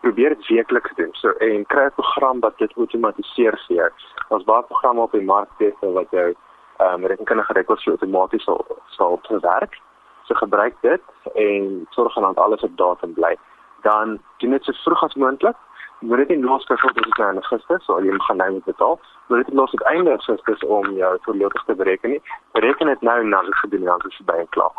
probeer 0.00 0.29
dit 0.29 0.47
weekliks 0.47 0.95
doen. 0.95 1.09
So 1.12 1.29
en 1.31 1.67
kry 1.67 1.85
'n 1.85 1.95
program 1.95 2.41
wat 2.41 2.59
dit 2.59 2.76
outomatiseer 2.76 3.59
vir 3.67 3.76
jou. 3.76 3.91
Ons 4.29 4.45
baie 4.45 4.62
programme 4.62 5.00
op 5.00 5.12
die 5.12 5.25
mark 5.25 5.50
het 5.59 5.75
wat 5.81 6.11
jou 6.11 6.35
ehm 6.79 6.95
um, 6.95 7.07
rekenkundige 7.07 7.53
rekords 7.53 7.88
outomaties 7.88 8.45
sal 8.45 8.67
sal 8.87 9.19
verwerk. 9.23 9.81
So 10.23 10.35
gebruik 10.35 10.75
dit 10.81 11.03
en 11.35 11.87
sorg 11.91 12.14
dan 12.14 12.23
dat 12.23 12.45
alles 12.45 12.62
op 12.62 12.76
datum 12.76 13.12
bly. 13.12 13.37
Dan 13.83 14.19
doen 14.38 14.50
dit 14.50 14.64
so 14.64 14.73
vroeg 14.73 15.03
as 15.03 15.14
moontlik. 15.14 15.57
Dit 16.04 16.28
nie 16.28 16.42
los 16.44 16.66
vir 16.68 16.76
tot 16.82 16.99
die 17.00 17.25
Augustus, 17.25 17.84
so 17.87 17.94
jy 18.04 18.12
gaan 18.26 18.37
nou 18.37 18.50
moet 18.52 18.64
betaal. 18.68 18.99
Dit 19.32 19.52
los 19.56 19.73
op 19.73 19.84
einde 19.88 20.11
Augustus 20.11 20.64
om 20.76 20.90
jou 20.99 21.12
voorlopig 21.25 21.62
te 21.64 21.75
bereken 21.75 22.11
nie. 22.11 22.23
Bereken 22.52 22.90
dit 22.92 23.00
nou 23.00 23.25
na 23.25 23.40
die 23.42 23.54
gedoen 23.61 23.80
en 23.80 23.87
dan 23.87 24.04
is 24.08 24.18
dit 24.18 24.26
by 24.26 24.37
en 24.42 24.50
klaar. 24.56 24.75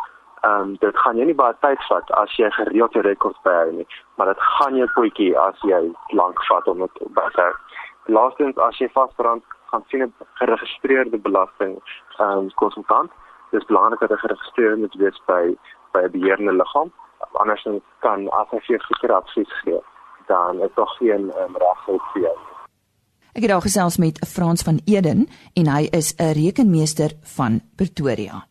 Ehm 0.46 0.62
um, 0.62 0.76
dit 0.84 0.98
gaan 0.98 1.18
jy 1.18 1.26
nie 1.26 1.38
baie 1.40 1.56
tyd 1.66 1.82
vat 1.90 2.12
as 2.22 2.36
jy 2.38 2.50
gereeld 2.58 2.94
jou 2.94 3.02
rekords 3.08 3.42
byhou 3.48 3.72
nie, 3.80 3.88
maar 4.16 4.30
dit 4.30 4.44
gaan 4.58 4.78
jou 4.78 4.88
potjie 4.94 5.32
as 5.46 5.66
jy 5.66 5.80
lank 6.20 6.44
vat 6.50 6.68
om 6.68 6.86
dit 6.86 7.02
by 7.18 7.26
te 7.34 7.42
hou. 7.42 7.56
Laastens 8.18 8.62
as 8.68 8.78
jy 8.78 8.90
vasbrand, 8.94 9.44
gaan 9.72 9.84
sien 9.90 10.06
'n 10.06 10.14
geregistreerde 10.44 11.18
belasting 11.18 11.74
ehm 12.20 12.38
um, 12.38 12.54
konsultant. 12.62 13.12
Dit 13.50 13.62
is 13.62 13.68
belangrik 13.74 14.00
dat 14.00 14.14
jy 14.14 14.22
geregistreer 14.28 14.78
moet 14.78 15.02
wees 15.02 15.20
by 15.26 15.58
by 15.98 16.06
'n 16.06 16.16
beheerende 16.20 16.54
liggaam. 16.62 16.94
Andersins 17.32 17.84
kan 18.00 18.30
as 18.30 18.68
jy 18.68 18.78
verkeerde 18.78 19.16
advies 19.16 19.60
gee, 19.64 19.82
dan 20.28 20.62
is 20.62 20.70
daar 20.76 20.96
geen 21.00 21.22
um, 21.22 21.58
regshulp 21.58 22.02
vir 22.14 22.22
jou. 22.22 22.38
Ek 23.36 23.44
het 23.44 23.52
daar 23.52 23.62
gesels 23.62 23.98
met 23.98 24.20
Frans 24.28 24.62
van 24.64 24.80
Eden 24.86 25.28
en 25.54 25.68
hy 25.68 25.88
is 25.92 26.14
'n 26.16 26.32
rekenmeester 26.32 27.12
van 27.36 27.62
Pretoria. 27.76 28.48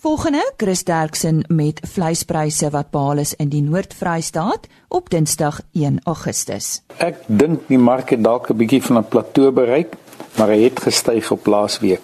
Volgende, 0.00 0.52
Chris 0.56 0.84
Derksen 0.84 1.44
met 1.48 1.80
vleispryse 1.84 2.70
wat 2.70 2.90
behaal 2.90 3.18
is 3.18 3.34
in 3.34 3.48
die 3.48 3.62
Noord-Vrystaat 3.62 4.66
op 4.88 5.10
Dinsdag 5.10 5.60
1 5.72 6.00
Augustus. 6.04 6.82
Ek 6.96 7.16
dink 7.26 7.68
die 7.68 7.78
mark 7.78 8.10
het 8.10 8.24
dalk 8.24 8.50
'n 8.50 8.56
bietjie 8.56 8.82
van 8.82 8.98
'n 8.98 9.08
plateau 9.08 9.52
bereik, 9.52 9.96
maar 10.38 10.48
hy 10.48 10.62
het 10.62 10.80
gestyg 10.80 11.30
op 11.30 11.46
laasweek. 11.46 12.00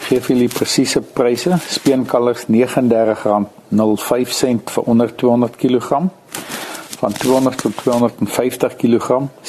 Gee 0.00 0.20
vir 0.20 0.36
julle 0.36 0.48
presiese 0.48 1.00
pryse. 1.00 1.56
Speenkalvers 1.68 2.44
R39.05 2.44 4.70
vir 4.74 4.82
onder 4.84 5.16
200 5.16 5.56
kg. 5.56 6.02
Van 7.02 7.12
200 7.12 7.58
tot 7.58 7.76
250 7.76 8.76
kg 8.76 9.20
R37.69 9.42 9.48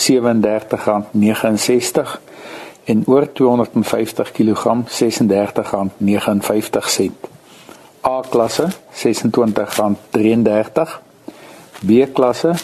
en 2.83 3.03
oor 3.05 3.31
250 3.31 4.31
kg 4.31 4.65
R36.59. 4.85 4.91
A 8.05 8.21
klasse 8.29 8.67
R26.33 8.67 8.73
B 11.85 11.91
klasse 12.13 12.53
R22.07 12.53 12.59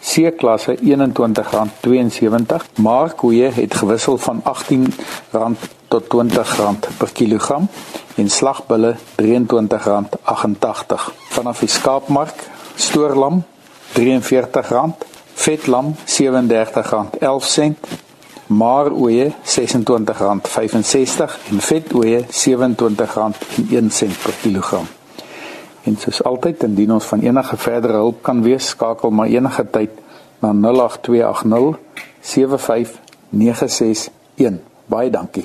C 0.00 0.36
klasse 0.36 0.76
R21.72 0.76 0.80
maar 2.74 3.14
koeie 3.14 3.48
het 3.48 3.74
gewissel 3.74 4.18
van 4.18 4.42
R18 4.42 4.82
tot 5.94 6.10
R20 6.10 6.98
per 6.98 7.10
kilogram 7.14 7.68
en 8.20 8.28
slagbulle 8.30 8.96
R23.88 9.22 11.02
vanaf 11.36 11.58
die 11.62 11.70
skaapmark 11.70 12.36
stoorlam 12.74 13.44
R43 13.94 14.90
vetlam 15.44 15.86
R37.11 16.16 17.72
maar 18.46 18.92
oeye 18.92 19.28
R26.65 19.30 19.34
en 21.54 21.60
vetoeye 21.70 22.20
R27.01 22.26 22.28
per 24.24 24.34
kilogram 24.42 24.86
En 25.84 25.98
soos 26.00 26.22
altyd 26.24 26.62
indien 26.64 26.94
ons 26.94 27.04
van 27.04 27.20
enige 27.20 27.56
verdere 27.60 27.98
hulp 28.00 28.22
kan 28.24 28.40
wees, 28.42 28.68
skakel 28.72 29.10
maar 29.12 29.28
enige 29.28 29.66
tyd 29.70 29.90
na 30.40 30.52
08280 30.56 31.76
75961. 32.20 34.58
Baie 34.88 35.10
dankie. 35.12 35.44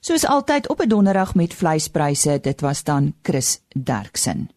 Soos 0.00 0.26
altyd 0.26 0.68
op 0.68 0.80
'n 0.80 0.88
donderdag 0.88 1.34
met 1.34 1.54
vleispryse, 1.54 2.38
dit 2.40 2.60
was 2.60 2.84
dan 2.84 3.14
Chris 3.22 3.60
Derksen. 3.82 4.50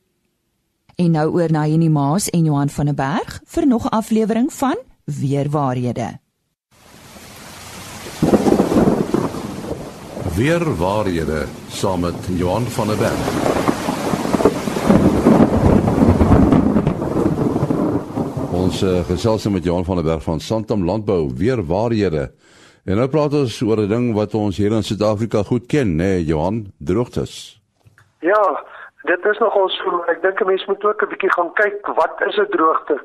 En 0.96 1.12
nou 1.12 1.32
oor 1.32 1.52
na 1.52 1.68
Jenny 1.68 1.88
Maas 1.88 2.30
en 2.30 2.44
Johan 2.44 2.70
van 2.70 2.86
der 2.86 2.94
Berg 2.94 3.42
vir 3.46 3.68
nog 3.68 3.84
'n 3.84 3.88
aflewering 3.88 4.54
van 4.54 4.78
Weer 5.04 5.50
Waarhede. 5.50 6.20
Weer 10.36 10.76
Waarhede 10.76 11.46
saam 11.70 12.00
met 12.00 12.16
Johan 12.28 12.66
van 12.66 12.88
der 12.88 12.98
Berg. 12.98 13.60
Ons 18.52 18.84
uh, 18.84 19.06
gesels 19.06 19.48
met 19.48 19.64
Johan 19.64 19.86
van 19.86 19.96
der 19.96 20.04
Berg 20.04 20.24
van 20.24 20.40
Santam 20.40 20.86
Landbou 20.86 21.32
weer 21.36 21.66
waarhede. 21.66 22.32
En 22.90 22.98
nou 22.98 23.06
praat 23.14 23.34
ons 23.38 23.56
oor 23.62 23.78
'n 23.78 23.90
ding 23.90 24.06
wat 24.18 24.34
ons 24.34 24.58
hier 24.58 24.74
in 24.74 24.84
Suid-Afrika 24.84 25.44
goed 25.46 25.66
ken, 25.68 25.90
né, 25.96 26.04
nee, 26.04 26.26
Johan, 26.26 26.74
droogtes. 26.80 27.62
Ja, 28.20 28.64
dit 29.04 29.26
is 29.26 29.38
nog 29.38 29.56
ons 29.56 29.82
ek 30.08 30.22
dink 30.22 30.42
'n 30.42 30.46
mens 30.46 30.66
moet 30.66 30.86
ook 30.86 31.02
'n 31.02 31.10
bietjie 31.10 31.34
gaan 31.34 31.54
kyk 31.54 31.88
wat 31.88 32.22
is 32.28 32.38
'n 32.38 32.50
droogte? 32.50 32.98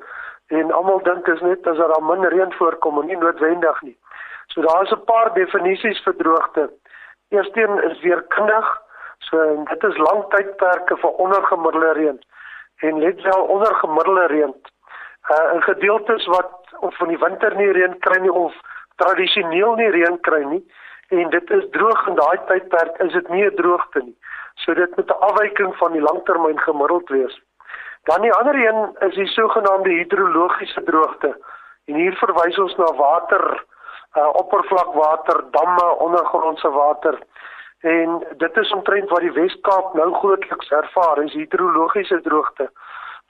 En 0.47 0.73
almal 0.73 1.03
dink 1.03 1.27
is 1.27 1.41
net 1.41 1.67
as 1.67 1.77
daar 1.77 2.03
min 2.03 2.25
reën 2.25 2.53
voorkom 2.53 3.01
en 3.01 3.07
nie 3.07 3.17
noodwendig 3.17 3.83
nie. 3.83 3.99
So 4.47 4.61
daar 4.61 4.83
is 4.83 4.93
'n 4.93 5.05
paar 5.05 5.35
definisies 5.35 6.03
vir 6.05 6.17
droogte. 6.17 6.71
Eersteen 7.29 7.83
is 7.91 8.01
weer 8.01 8.23
kundig. 8.23 8.67
So 9.19 9.65
dit 9.65 9.85
is 9.85 9.97
lang 9.97 10.25
tydperke 10.29 10.97
vir 10.97 11.11
ondergemiddelde 11.11 11.93
reën. 11.93 12.19
En 12.77 12.99
let 12.99 13.23
wel 13.23 13.43
ondergemiddelde 13.43 14.27
reën 14.27 14.55
uh 15.31 15.55
in 15.55 15.63
gedeeltes 15.63 16.27
wat 16.27 16.51
of 16.81 16.97
van 16.97 17.09
die 17.09 17.19
winter 17.19 17.57
nie 17.57 17.73
reën 17.73 17.99
kry 17.99 18.21
nie 18.21 18.33
of 18.33 18.55
tradisioneel 19.03 19.75
nie 19.75 19.91
reën 19.95 20.21
kry 20.21 20.43
nie 20.45 20.63
en 21.09 21.31
dit 21.31 21.51
is 21.51 21.67
droog 21.71 22.07
in 22.11 22.17
daai 22.19 22.39
tydperk 22.47 23.03
is 23.05 23.13
dit 23.13 23.29
nie 23.29 23.45
'n 23.45 23.57
droogte 23.57 24.01
nie. 24.03 24.17
So 24.55 24.75
dit 24.75 24.97
moet 24.97 25.11
'n 25.11 25.21
afwyking 25.29 25.77
van 25.77 25.93
die 25.93 26.01
langtermyn 26.01 26.61
gemiddeld 26.61 27.09
wees. 27.09 27.41
Dan 28.07 28.21
die 28.21 28.33
ander 28.33 28.55
een 28.55 28.97
is 29.09 29.15
die 29.15 29.27
sogenaamde 29.27 29.91
hidrologiese 29.91 30.83
droogte. 30.83 31.37
En 31.85 31.95
hier 31.95 32.15
verwys 32.17 32.59
ons 32.59 32.77
na 32.77 32.93
water, 32.95 33.65
uh 34.17 34.29
oppervlakwater, 34.33 35.45
damme, 35.51 35.97
ondergrondse 35.99 36.71
water. 36.71 37.19
En 37.81 38.27
dit 38.37 38.57
is 38.57 38.73
omtrent 38.73 39.09
wat 39.11 39.21
die 39.21 39.33
Wes-Kaap 39.33 39.95
nou 39.95 40.15
grootliks 40.15 40.71
ervaar, 40.71 41.23
is 41.23 41.33
hidrologiese 41.33 42.21
droogte. 42.21 42.71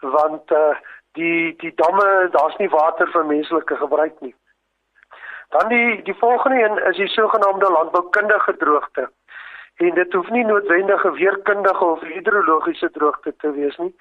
Want 0.00 0.50
uh 0.50 0.76
die 1.12 1.56
die 1.56 1.72
damme, 1.74 2.28
daar's 2.30 2.56
nie 2.56 2.68
water 2.68 3.08
vir 3.10 3.24
menslike 3.24 3.76
gebruik 3.76 4.20
nie. 4.20 4.34
Dan 5.48 5.68
die 5.68 6.02
die 6.02 6.14
volgende 6.14 6.62
een 6.62 6.84
is 6.84 6.96
die 6.96 7.08
sogenaamde 7.08 7.70
landboukundige 7.70 8.56
droogte. 8.56 9.10
En 9.76 9.94
dit 9.94 10.12
hoef 10.12 10.28
nie 10.28 10.44
noodwendig 10.44 11.04
'n 11.04 11.12
weerkundige 11.12 11.84
of 11.84 12.00
hidrologiese 12.00 12.90
droogte 12.90 13.36
te 13.36 13.50
wees 13.50 13.76
nie, 13.76 13.94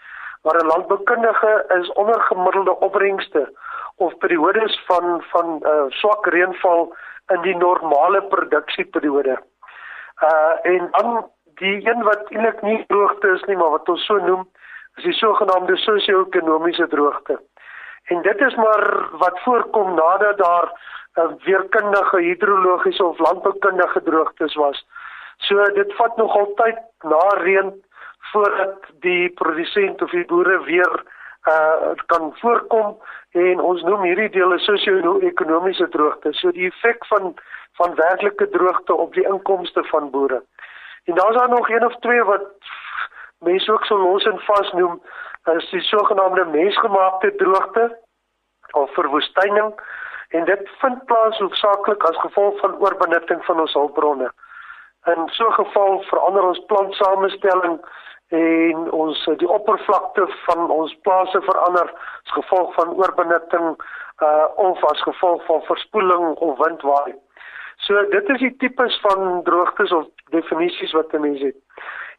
maar 0.43 0.55
'n 0.55 0.65
landboukundige 0.65 1.65
is 1.79 1.91
ondergemiddelde 1.91 2.79
opbrengste 2.79 3.53
of 3.95 4.17
periodes 4.17 4.83
van 4.85 5.23
van 5.31 5.59
uh, 5.63 5.83
swak 5.87 6.25
reënval 6.25 6.95
in 7.27 7.41
die 7.41 7.55
normale 7.55 8.23
produksieperiode. 8.23 9.39
Uh 10.23 10.53
en 10.61 10.87
dan 10.91 11.29
die 11.43 11.89
een 11.89 12.03
wat 12.03 12.29
eintlik 12.29 12.61
nie 12.61 12.83
droogte 12.87 13.27
is 13.27 13.43
nie, 13.43 13.57
maar 13.57 13.69
wat 13.69 13.89
ons 13.89 14.05
so 14.05 14.17
noem, 14.17 14.49
is 14.95 15.03
die 15.03 15.13
sogenaamde 15.13 15.77
sosio-ekonomiese 15.77 16.87
droogte. 16.87 17.39
En 18.03 18.21
dit 18.21 18.41
is 18.41 18.55
maar 18.55 19.07
wat 19.11 19.39
voorkom 19.39 19.93
nadat 19.93 20.37
daar 20.37 20.71
uh, 21.15 21.31
weerkundige 21.43 22.21
hidrologiese 22.21 23.05
of 23.05 23.19
landboukundige 23.19 24.03
droogtes 24.03 24.55
was. 24.55 24.85
So 25.37 25.63
dit 25.63 25.95
vat 25.95 26.17
nog 26.17 26.35
altyd 26.35 26.77
na 27.03 27.27
reën 27.27 27.83
voordat 28.31 28.87
die 28.99 29.29
produsent 29.29 30.01
of 30.01 30.11
die 30.11 30.25
boere 30.25 30.63
weer 30.63 31.03
uh 31.45 31.93
kan 32.05 32.31
voorkom 32.41 32.97
en 33.31 33.59
ons 33.59 33.81
noem 33.85 34.01
hierdie 34.01 34.29
dele 34.29 34.57
sosio-ekonomiese 34.59 35.87
droogte. 35.93 36.33
So 36.33 36.51
die 36.51 36.71
effek 36.71 37.05
van 37.05 37.35
van 37.77 37.95
werklike 37.95 38.49
droogte 38.49 38.93
op 38.93 39.13
die 39.13 39.27
inkomste 39.27 39.83
van 39.83 40.09
boere. 40.09 40.43
En 41.03 41.15
daar's 41.15 41.37
daar 41.37 41.49
nog 41.49 41.69
een 41.69 41.85
of 41.85 41.95
twee 41.99 42.23
wat 42.23 42.47
mense 43.39 43.71
ook 43.71 43.85
so 43.85 43.97
los 43.97 44.23
en 44.23 44.39
vas 44.39 44.71
noem 44.71 45.01
is 45.53 45.69
die 45.69 45.81
sogenaamde 45.81 46.45
mensgemaakte 46.45 47.35
droogte 47.35 47.97
of 48.71 48.93
verwoestyning 48.93 49.73
en 50.35 50.45
dit 50.45 50.69
vind 50.81 51.05
plaas 51.05 51.37
hoofsaaklik 51.39 52.03
as 52.03 52.17
gevolg 52.17 52.59
van 52.59 52.79
oorbenutting 52.83 53.45
van 53.45 53.59
ons 53.59 53.73
hulpbronne. 53.73 54.31
In 55.13 55.29
so 55.37 55.47
'n 55.47 55.59
geval 55.61 56.01
verander 56.11 56.43
ons 56.43 56.65
plantsamestelling 56.65 57.79
en 58.27 58.91
ons 58.91 59.25
die 59.37 59.49
oppervlakte 59.49 60.27
van 60.45 60.69
ons 60.69 60.97
plase 61.01 61.41
verander 61.41 61.91
as 62.23 62.31
gevolg 62.39 62.73
van 62.73 62.93
oorbenutting 62.93 63.77
uh 64.23 64.45
of 64.55 64.83
as 64.83 65.01
gevolg 65.01 65.45
van 65.45 65.61
verspoeling 65.61 66.35
of 66.35 66.57
windwaai. 66.57 67.15
So 67.77 68.05
dit 68.09 68.29
is 68.29 68.39
die 68.39 68.55
tipes 68.57 68.99
van 69.01 69.43
droogtes 69.43 69.91
of 69.91 70.07
definisies 70.29 70.91
wat 70.91 71.13
'n 71.13 71.21
mens 71.21 71.41
het. 71.41 71.55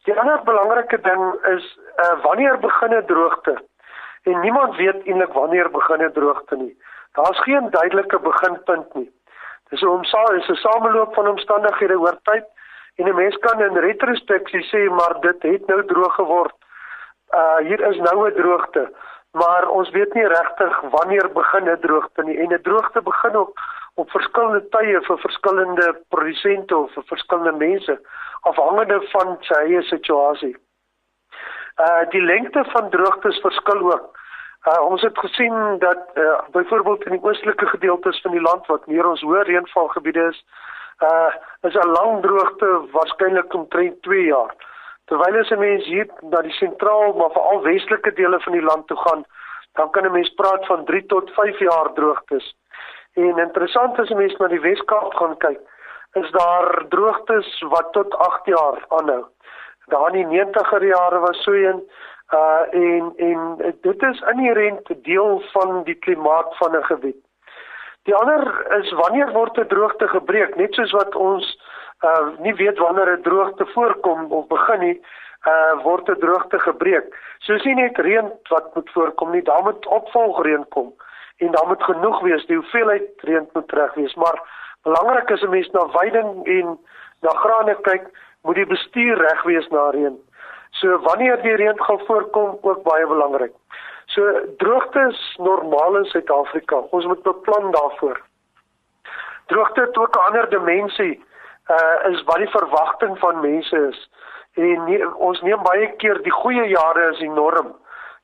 Die 0.04 0.20
ander 0.20 0.42
belangrike 0.42 1.00
ding 1.00 1.34
is 1.56 1.78
uh 2.04 2.22
wanneer 2.22 2.58
begin 2.58 2.94
'n 2.94 3.06
droogte? 3.06 3.62
En 4.22 4.40
niemand 4.40 4.76
weet 4.76 5.06
eintlik 5.06 5.32
wanneer 5.32 5.70
begin 5.70 6.02
'n 6.02 6.12
droogte 6.12 6.56
nie. 6.56 6.76
Daar's 7.16 7.42
geen 7.42 7.70
duidelike 7.70 8.18
beginpunt 8.18 8.94
nie. 8.94 9.10
Dis 9.70 9.82
'n 9.82 9.88
omsaal 9.98 10.32
is 10.32 10.48
'n 10.48 10.54
sameloop 10.54 11.14
van 11.14 11.28
omstandighede 11.28 11.98
oor 11.98 12.18
tyd 12.22 12.46
en 12.96 13.08
'n 13.08 13.14
mens 13.14 13.36
kan 13.36 13.60
in 13.60 13.76
retrospeksie 13.76 14.64
sê 14.72 14.90
maar 14.98 15.20
dit 15.20 15.42
het 15.42 15.66
nou 15.66 15.84
droog 15.84 16.14
geword. 16.14 16.54
Uh 17.30 17.56
hier 17.56 17.80
is 17.90 17.96
nou 17.96 18.28
'n 18.28 18.34
droogte, 18.34 18.92
maar 19.30 19.68
ons 19.68 19.90
weet 19.90 20.14
nie 20.14 20.26
regtig 20.26 20.80
wanneer 20.80 21.32
begin 21.32 21.70
'n 21.70 21.80
droogte 21.80 22.22
nie 22.22 22.38
en 22.38 22.52
'n 22.52 22.62
droogte 22.62 23.02
begin 23.02 23.36
op 23.36 23.58
op 23.94 24.10
verskillende 24.10 24.68
tye 24.68 25.00
vir 25.00 25.18
verskillende 25.18 26.00
produsente 26.08 26.76
of 26.76 26.92
vir 26.92 27.02
verskillende 27.06 27.52
mense 27.52 28.00
afhangende 28.40 29.00
van 29.12 29.36
sy 29.40 29.54
eie 29.54 29.82
situasie. 29.82 30.56
Uh 31.80 32.04
die 32.08 32.22
lengte 32.22 32.64
van 32.64 32.90
droogtes 32.90 33.40
verskil 33.40 33.92
ook. 33.92 34.18
Uh 34.66 34.80
ons 34.82 35.02
het 35.02 35.18
gesien 35.18 35.78
dat 35.78 35.98
uh 36.14 36.38
byvoorbeeld 36.50 37.04
in 37.04 37.12
die 37.12 37.22
oostelike 37.22 37.66
gedeeltes 37.66 38.20
van 38.20 38.30
die 38.30 38.40
land 38.40 38.66
wat 38.66 38.86
meer 38.86 39.06
ons 39.06 39.22
hoë 39.22 39.44
reënvalgebiede 39.46 40.24
is, 40.32 40.40
uh 41.08 41.30
is 41.68 41.74
'n 41.74 41.92
lang 41.98 42.22
droogte 42.22 42.70
waarskynlik 42.92 43.54
omtrent 43.54 44.02
2 44.02 44.24
jaar. 44.24 44.54
Terwyl 45.04 45.38
as 45.40 45.50
'n 45.50 45.58
mens 45.58 45.84
hier 45.84 46.08
na 46.20 46.42
die 46.42 46.58
sentraal 46.58 47.12
maar 47.12 47.30
veral 47.30 47.62
westelike 47.62 48.12
dele 48.12 48.40
van 48.40 48.52
die 48.52 48.66
land 48.70 48.86
toe 48.86 48.96
gaan, 48.96 49.24
dan 49.72 49.90
kan 49.90 50.04
'n 50.04 50.12
mens 50.12 50.34
praat 50.34 50.66
van 50.66 50.84
3 50.84 51.06
tot 51.06 51.30
5 51.30 51.58
jaar 51.58 51.92
droogtes. 51.92 52.54
En 53.14 53.38
interessant 53.38 53.98
as 53.98 54.10
'n 54.10 54.16
mens 54.16 54.36
na 54.36 54.48
die 54.48 54.60
Weskaap 54.60 55.14
gaan 55.14 55.36
kyk, 55.36 55.60
is 56.12 56.30
daar 56.30 56.84
droogtes 56.88 57.62
wat 57.68 57.92
tot 57.92 58.18
8 58.18 58.46
jaar 58.46 58.84
aanhou. 58.88 59.24
Daar 59.86 60.14
in 60.14 60.28
die 60.28 60.38
90er 60.38 60.84
jare 60.84 61.18
was 61.18 61.42
so 61.42 61.52
een 61.52 61.90
uh 62.34 62.62
en 62.70 63.12
en 63.16 63.72
dit 63.80 64.02
is 64.02 64.20
inherënt 64.20 64.88
deel 65.02 65.42
van 65.52 65.84
die 65.84 65.94
klimaat 65.94 66.56
van 66.56 66.76
'n 66.76 66.84
gebied. 66.84 67.16
Die 68.02 68.14
ander 68.14 68.66
is 68.78 68.92
wanneer 68.92 69.32
word 69.32 69.58
'n 69.58 69.66
droogte 69.66 70.08
gebreek, 70.08 70.56
net 70.56 70.74
soos 70.74 70.90
wat 70.90 71.14
ons 71.14 71.58
uh 72.04 72.28
nie 72.38 72.54
weet 72.54 72.78
wanneer 72.78 73.12
'n 73.12 73.22
droogte 73.22 73.66
voorkom 73.66 74.32
of 74.32 74.46
begin 74.46 74.80
nie, 74.80 75.00
uh 75.46 75.82
word 75.82 76.08
'n 76.08 76.18
droogte 76.18 76.58
gebreek. 76.58 77.06
So 77.38 77.52
is 77.54 77.64
nie 77.64 77.74
net 77.74 77.98
reën 77.98 78.32
wat 78.48 78.74
moet 78.74 78.90
voorkom 78.90 79.30
nie, 79.30 79.42
daar 79.42 79.62
moet 79.62 79.86
opvolgreën 79.86 80.68
kom 80.68 80.94
en 81.36 81.50
daar 81.50 81.66
moet 81.66 81.82
genoeg 81.82 82.20
wees. 82.20 82.46
Die 82.46 82.56
hoeveelheid 82.56 83.08
reën 83.16 83.48
moet 83.52 83.72
reg 83.72 83.94
wees, 83.94 84.14
maar 84.14 84.40
belangrik 84.82 85.30
is 85.30 85.42
'n 85.42 85.50
mens 85.50 85.70
na 85.70 85.88
veiding 85.88 86.46
en 86.46 86.78
na 87.20 87.30
grane 87.30 87.76
kyk, 87.80 88.06
moet 88.42 88.54
die 88.54 88.66
bestuur 88.66 89.16
reg 89.16 89.42
wees 89.42 89.68
na 89.68 89.90
reën. 89.90 90.18
So 90.80 90.98
wanneer 91.00 91.42
die 91.42 91.54
reën 91.56 91.84
gaan 91.84 92.00
voorkom, 92.06 92.58
ook 92.60 92.82
baie 92.82 93.06
belangrik. 93.06 93.52
So 94.06 94.40
droogte 94.56 95.06
is 95.08 95.36
normaal 95.38 95.96
in 95.96 96.04
Suid-Afrika. 96.04 96.76
Ons 96.76 97.06
moet 97.06 97.22
beplan 97.22 97.70
daarvoor. 97.70 98.20
Droogte 99.46 99.80
het 99.80 99.96
ook 99.96 100.16
'n 100.16 100.26
ander 100.26 100.48
dimensie. 100.48 101.24
Uh 101.68 102.10
is 102.12 102.22
wat 102.22 102.36
die 102.36 102.50
verwagting 102.50 103.18
van 103.18 103.40
mense 103.40 103.88
is. 103.88 104.10
En 104.54 104.84
nie, 104.84 105.16
ons 105.16 105.40
neem 105.40 105.62
baie 105.62 105.96
keer 105.96 106.22
die 106.22 106.32
goeie 106.32 106.68
jare 106.68 107.08
as 107.08 107.18
die 107.18 107.30
norm. 107.30 107.76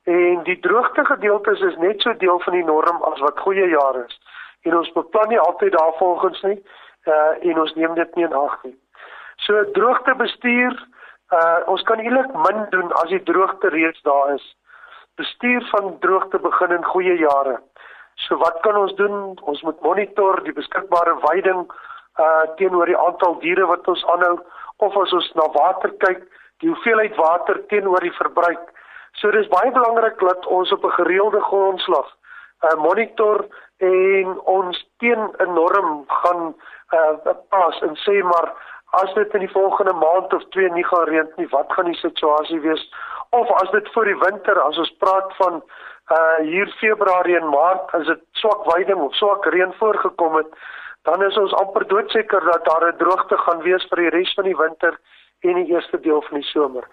En 0.03 0.43
die 0.43 0.59
droogte 0.59 1.05
gedeeltes 1.05 1.59
is 1.59 1.75
net 1.75 2.01
so 2.01 2.13
deel 2.17 2.39
van 2.39 2.53
die 2.53 2.63
norm 2.63 3.03
as 3.03 3.19
wat 3.19 3.39
goeie 3.39 3.67
jare 3.67 4.05
is. 4.07 4.19
En 4.61 4.77
ons 4.77 4.91
beplan 4.91 5.27
nie 5.27 5.39
altyd 5.39 5.71
daarvolgens 5.71 6.41
nie. 6.41 6.63
Uh 7.05 7.51
en 7.51 7.59
ons 7.59 7.73
neem 7.73 7.93
dit 7.93 8.15
nie 8.15 8.25
in 8.25 8.33
ag 8.33 8.63
nie. 8.63 8.77
So 9.35 9.63
droogte 9.71 10.15
bestuur, 10.15 10.87
uh 11.37 11.59
ons 11.71 11.83
kan 11.89 11.99
eintlik 11.99 12.33
min 12.45 12.65
doen 12.69 12.91
as 13.01 13.09
die 13.09 13.23
droogte 13.29 13.69
reeds 13.73 14.01
daar 14.07 14.33
is 14.35 14.45
bestuur 15.21 15.65
van 15.71 15.99
droogte 15.99 16.39
begin 16.39 16.71
in 16.71 16.85
goeie 16.85 17.17
jare. 17.17 17.59
So 18.15 18.37
wat 18.37 18.59
kan 18.61 18.77
ons 18.77 18.93
doen? 18.95 19.39
Ons 19.41 19.61
moet 19.61 19.81
monitor 19.81 20.41
die 20.43 20.53
beskikbare 20.53 21.15
veiding 21.25 21.65
uh 22.21 22.45
teenoor 22.57 22.89
die 22.89 22.97
aantal 22.97 23.39
diere 23.41 23.65
wat 23.69 23.87
ons 23.87 24.05
aanhou 24.13 24.37
of 24.85 24.97
as 25.01 25.13
ons 25.13 25.29
na 25.37 25.47
water 25.53 25.93
kyk, 26.05 26.25
die 26.61 26.69
hoeveelheid 26.69 27.15
water 27.17 27.61
teenoor 27.69 28.01
die 28.05 28.17
verbruik. 28.17 28.73
So 29.21 29.31
dis 29.31 29.49
baie 29.53 29.71
belangrik 29.71 30.19
dat 30.19 30.45
ons 30.45 30.71
op 30.71 30.85
'n 30.85 30.97
gereelde 30.99 31.41
grondslag 31.41 32.09
uh 32.63 32.77
monitor 32.81 33.45
en 33.77 34.39
ons 34.57 34.85
teen 34.97 35.21
'n 35.39 35.53
norm 35.53 36.05
gaan 36.07 36.55
uh 36.93 37.33
pas 37.49 37.81
en 37.81 37.95
sê 38.05 38.23
maar 38.23 38.53
as 39.01 39.13
dit 39.13 39.33
in 39.33 39.39
die 39.39 39.55
volgende 39.55 39.93
maand 39.93 40.33
of 40.33 40.43
2 40.49 40.69
nie 40.69 40.85
gaan 40.85 41.07
reën 41.09 41.29
nie, 41.37 41.47
wat 41.49 41.73
gaan 41.73 41.85
die 41.85 42.01
situasie 42.01 42.59
wees? 42.59 42.83
of 43.33 43.49
as 43.61 43.71
dit 43.73 43.89
vir 43.95 44.09
die 44.11 44.19
winter 44.21 44.59
as 44.67 44.77
ons 44.83 44.93
praat 45.01 45.33
van 45.39 45.59
uh 46.13 46.37
hier 46.45 46.69
Februarie 46.79 47.37
en 47.39 47.49
Maart 47.49 47.93
as 47.97 48.05
dit 48.09 48.21
swak 48.41 48.65
veiding 48.69 49.01
of 49.05 49.15
swak 49.17 49.47
reën 49.55 49.73
voorgekom 49.79 50.37
het 50.41 50.57
dan 51.09 51.23
is 51.27 51.37
ons 51.41 51.55
amper 51.61 51.85
doodseker 51.93 52.45
dat 52.49 52.65
daar 52.69 52.85
'n 52.89 52.99
droogte 53.01 53.37
gaan 53.45 53.63
wees 53.67 53.87
vir 53.89 54.03
die 54.03 54.13
res 54.17 54.33
van 54.39 54.49
die 54.49 54.59
winter 54.63 54.99
en 55.49 55.55
die 55.59 55.71
eerste 55.75 55.99
deel 55.99 56.21
van 56.21 56.39
die 56.39 56.49
somer. 56.49 56.85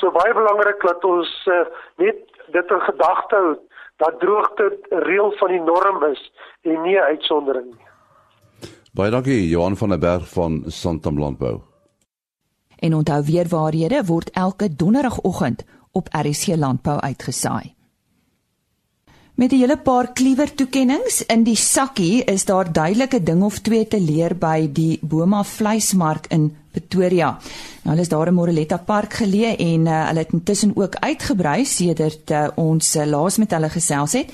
So 0.00 0.10
baie 0.10 0.34
belangrik 0.34 0.80
dat 0.80 1.04
ons 1.04 1.32
uh, 1.46 1.64
net 1.96 2.16
dit 2.46 2.70
in 2.70 2.80
gedagte 2.80 3.36
hou 3.36 3.58
dat 3.96 4.20
droogte 4.20 4.78
reël 4.90 5.32
van 5.40 5.48
die 5.48 5.60
norm 5.60 6.04
is 6.04 6.22
en 6.62 6.82
nie 6.82 6.96
'n 6.96 7.10
uitsondering 7.12 7.66
nie. 7.66 7.87
Baie 8.96 9.10
dankie 9.12 9.48
Johan 9.48 9.76
van 9.76 9.88
der 9.88 9.98
Berg 9.98 10.28
van 10.32 10.62
Santam 10.66 11.18
Landbou. 11.18 11.60
En 12.78 12.94
onthou 12.94 13.24
weer 13.24 13.48
waarhede 13.48 14.04
word 14.04 14.30
elke 14.30 14.76
donderdagoggend 14.76 15.64
op 15.92 16.08
RSG 16.10 16.56
Landbou 16.56 17.00
uitgesaai. 17.00 17.74
Met 19.34 19.52
'n 19.52 19.56
hele 19.56 19.78
paar 19.78 20.12
kliewer 20.12 20.54
toekenninge 20.54 21.24
in 21.26 21.42
die 21.42 21.56
sakkie 21.56 22.24
is 22.24 22.44
daar 22.44 22.72
duidelike 22.72 23.22
ding 23.22 23.42
of 23.42 23.58
twee 23.58 23.88
te 23.88 24.00
leer 24.00 24.36
by 24.36 24.68
die 24.72 24.98
Boma 25.02 25.44
vleismark 25.44 26.26
in 26.26 26.56
Pretoria. 26.70 27.38
Nou 27.82 27.90
hulle 27.90 28.00
is 28.00 28.08
daar 28.08 28.26
in 28.26 28.34
Moreletta 28.34 28.76
Park 28.76 29.12
geleë 29.12 29.56
en 29.56 29.86
uh, 29.86 30.06
hulle 30.06 30.18
het 30.18 30.32
intussen 30.32 30.72
ook 30.76 30.94
uitgebrei 30.94 31.64
sedert 31.64 32.30
uh, 32.30 32.48
ons 32.54 32.96
uh, 32.96 33.06
laas 33.06 33.36
met 33.36 33.50
hulle 33.50 33.68
gesels 33.68 34.12
het. 34.12 34.32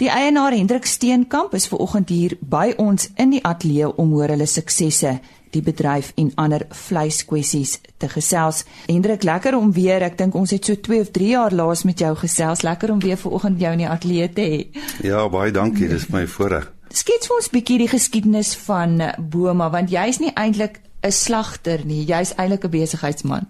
Die 0.00 0.08
eienaar 0.08 0.54
Hendrik 0.56 0.86
Steenkamp 0.88 1.52
is 1.52 1.66
ver 1.68 1.82
oggend 1.84 2.08
hier 2.08 2.32
by 2.40 2.70
ons 2.80 3.10
in 3.20 3.34
die 3.34 3.42
ateljee 3.44 3.90
om 4.00 4.14
oor 4.16 4.32
hulle 4.32 4.46
suksesse 4.48 5.18
die 5.52 5.60
bedryf 5.60 6.14
en 6.22 6.30
ander 6.40 6.62
vleiskwessies 6.72 7.74
te 8.00 8.08
gesels. 8.08 8.62
Hendrik, 8.86 9.26
lekker 9.28 9.58
om 9.58 9.74
weer, 9.76 10.00
ek 10.06 10.16
dink 10.16 10.38
ons 10.40 10.54
het 10.56 10.64
so 10.64 10.80
2 10.88 11.04
of 11.04 11.10
3 11.12 11.28
jaar 11.34 11.52
laas 11.52 11.84
met 11.84 12.00
jou 12.00 12.14
gesels. 12.16 12.64
Lekker 12.64 12.94
om 12.94 13.02
weer 13.04 13.20
vanoggend 13.20 13.60
jou 13.60 13.74
in 13.76 13.82
die 13.84 13.90
ateljee 13.92 14.32
te 14.32 14.46
hê. 14.54 14.60
Ja, 15.04 15.26
baie 15.28 15.52
dankie, 15.52 15.90
dis 15.92 16.08
my 16.08 16.24
voorreg. 16.24 16.70
Skets 16.96 17.28
vir 17.28 17.36
ons 17.36 17.52
bietjie 17.52 17.82
die 17.84 17.90
geskiedenis 17.92 18.54
van 18.64 19.02
Boma, 19.20 19.68
want 19.68 19.92
jy's 19.92 20.22
nie 20.24 20.32
eintlik 20.32 20.80
'n 21.04 21.12
slagter 21.12 21.84
nie, 21.84 22.06
jy's 22.08 22.32
eintlik 22.36 22.64
'n 22.64 22.70
besigheidsman. 22.70 23.46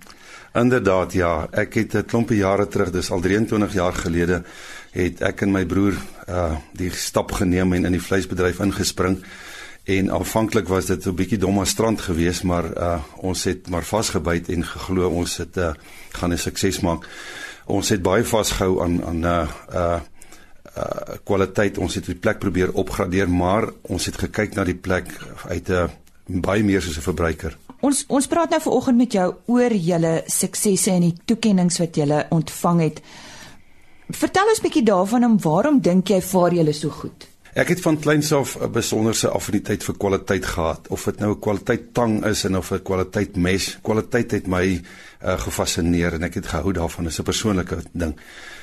Inderdaad, 0.54 1.12
ja. 1.12 1.48
Ek 1.52 1.74
het 1.74 1.94
'n 1.94 2.04
klompie 2.04 2.38
jare 2.38 2.66
terug, 2.66 2.90
dis 2.90 3.10
al 3.10 3.20
23 3.20 3.72
jaar 3.72 3.92
gelede, 3.94 4.42
het 4.92 5.22
ek 5.22 5.44
en 5.46 5.52
my 5.54 5.64
broer 5.66 5.96
uh 6.28 6.56
die 6.78 6.90
stap 6.90 7.32
geneem 7.32 7.72
en 7.72 7.84
in 7.84 7.96
die 7.96 8.02
vleisbedryf 8.02 8.60
ingespring. 8.60 9.20
En 9.90 10.10
aanvanklik 10.12 10.68
was 10.68 10.86
dit 10.86 11.06
'n 11.06 11.14
bietjie 11.14 11.38
domme 11.38 11.64
strand 11.64 12.00
geweest, 12.00 12.42
maar 12.42 12.64
uh 12.76 13.00
ons 13.16 13.44
het 13.44 13.68
maar 13.68 13.84
vasgebyt 13.84 14.48
en 14.48 14.64
geglo 14.64 15.08
ons 15.08 15.36
het 15.36 15.56
uh 15.56 15.72
gaan 16.12 16.32
'n 16.32 16.38
sukses 16.38 16.80
maak. 16.80 17.08
Ons 17.66 17.88
het 17.88 18.02
baie 18.02 18.24
vasgehou 18.24 18.82
aan 18.82 19.04
aan 19.04 19.24
uh 19.24 19.48
uh 19.74 20.00
uh 20.76 21.16
kwaliteit. 21.24 21.78
Ons 21.78 21.94
het 21.94 22.06
die 22.06 22.14
plek 22.14 22.38
probeer 22.38 22.72
opgradeer, 22.72 23.30
maar 23.30 23.70
ons 23.82 24.06
het 24.06 24.16
gekyk 24.16 24.54
na 24.54 24.64
die 24.64 24.74
plek 24.78 25.06
uit 25.48 25.68
'n 25.68 25.72
uh, 25.72 25.88
baie 26.40 26.62
meer 26.62 26.82
soos 26.82 26.96
'n 26.96 27.02
verbruiker. 27.02 27.56
Ons 27.80 28.04
ons 28.08 28.26
praat 28.26 28.50
nou 28.50 28.60
vanoggend 28.60 28.96
met 28.96 29.12
jou 29.12 29.34
oor 29.46 29.72
julle 29.72 30.22
suksesse 30.26 30.90
en 30.90 31.00
die 31.00 31.16
toekenninge 31.24 31.78
wat 31.78 31.96
julle 31.96 32.26
ontvang 32.30 32.80
het. 32.80 33.00
Vertel 34.16 34.48
ons 34.48 34.60
bietjie 34.60 34.82
daarvan 34.82 35.22
en 35.22 35.36
waarom 35.42 35.80
dink 35.80 36.10
jy 36.10 36.20
vaar 36.24 36.54
julle 36.54 36.72
so 36.72 36.90
goed? 36.90 37.26
Ek 37.58 37.72
het 37.72 37.80
van 37.82 37.98
kleins 37.98 38.32
af 38.32 38.56
'n 38.60 38.70
besonderse 38.70 39.28
affiniteit 39.28 39.82
vir 39.84 39.96
kwaliteit 39.96 40.46
gehad, 40.46 40.88
of 40.88 41.04
dit 41.04 41.18
nou 41.18 41.30
'n 41.34 41.40
kwaliteit 41.40 41.94
tang 41.94 42.24
is 42.24 42.44
en 42.44 42.56
of 42.56 42.70
'n 42.70 42.82
kwaliteit 42.82 43.36
mes. 43.36 43.78
Kwaliteit 43.82 44.30
het 44.30 44.46
my 44.46 44.80
uh, 45.24 45.38
gefassineer 45.38 46.14
en 46.14 46.22
ek 46.22 46.34
het 46.34 46.46
gehou 46.46 46.72
daarvan 46.72 47.06
as 47.06 47.18
'n 47.18 47.22
persoonlike 47.22 47.76
ding. 47.92 48.14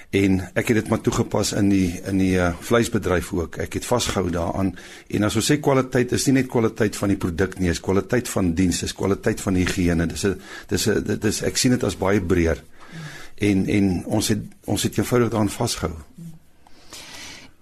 En 0.10 0.50
ek 0.54 0.68
het 0.68 0.76
dit 0.76 0.88
maar 0.88 1.02
toegepas 1.02 1.52
in 1.52 1.70
die 1.70 2.02
in 2.06 2.18
die 2.18 2.36
uh, 2.36 2.54
vleisbedryf 2.60 3.34
ook. 3.34 3.58
Ek 3.58 3.74
het 3.74 3.86
vasgehou 3.86 4.30
daaraan. 4.30 4.76
En 5.08 5.24
as 5.24 5.36
ons 5.36 5.52
sê 5.52 5.60
kwaliteit 5.60 6.12
is 6.12 6.26
nie 6.26 6.34
net 6.34 6.48
kwaliteit 6.48 6.96
van 6.96 7.08
die 7.08 7.18
produk 7.18 7.60
nie, 7.60 7.70
is 7.70 7.80
kwaliteit 7.80 8.30
van 8.30 8.54
diens, 8.54 8.84
is 8.84 8.94
kwaliteit 8.94 9.42
van 9.42 9.56
higiëne. 9.56 10.06
Dis 10.06 10.24
'n 10.26 10.42
dis 10.68 10.88
'n 10.88 11.04
dit 11.04 11.26
is 11.26 11.42
ek 11.42 11.58
sien 11.58 11.72
dit 11.72 11.84
as 11.84 11.98
baie 11.98 12.22
breër. 12.22 12.64
En 13.38 13.66
en 13.68 14.06
ons 14.06 14.28
het 14.28 14.44
ons 14.66 14.84
het 14.84 14.98
eenvoudig 14.98 15.30
daaraan 15.30 15.50
vasgehou 15.50 15.94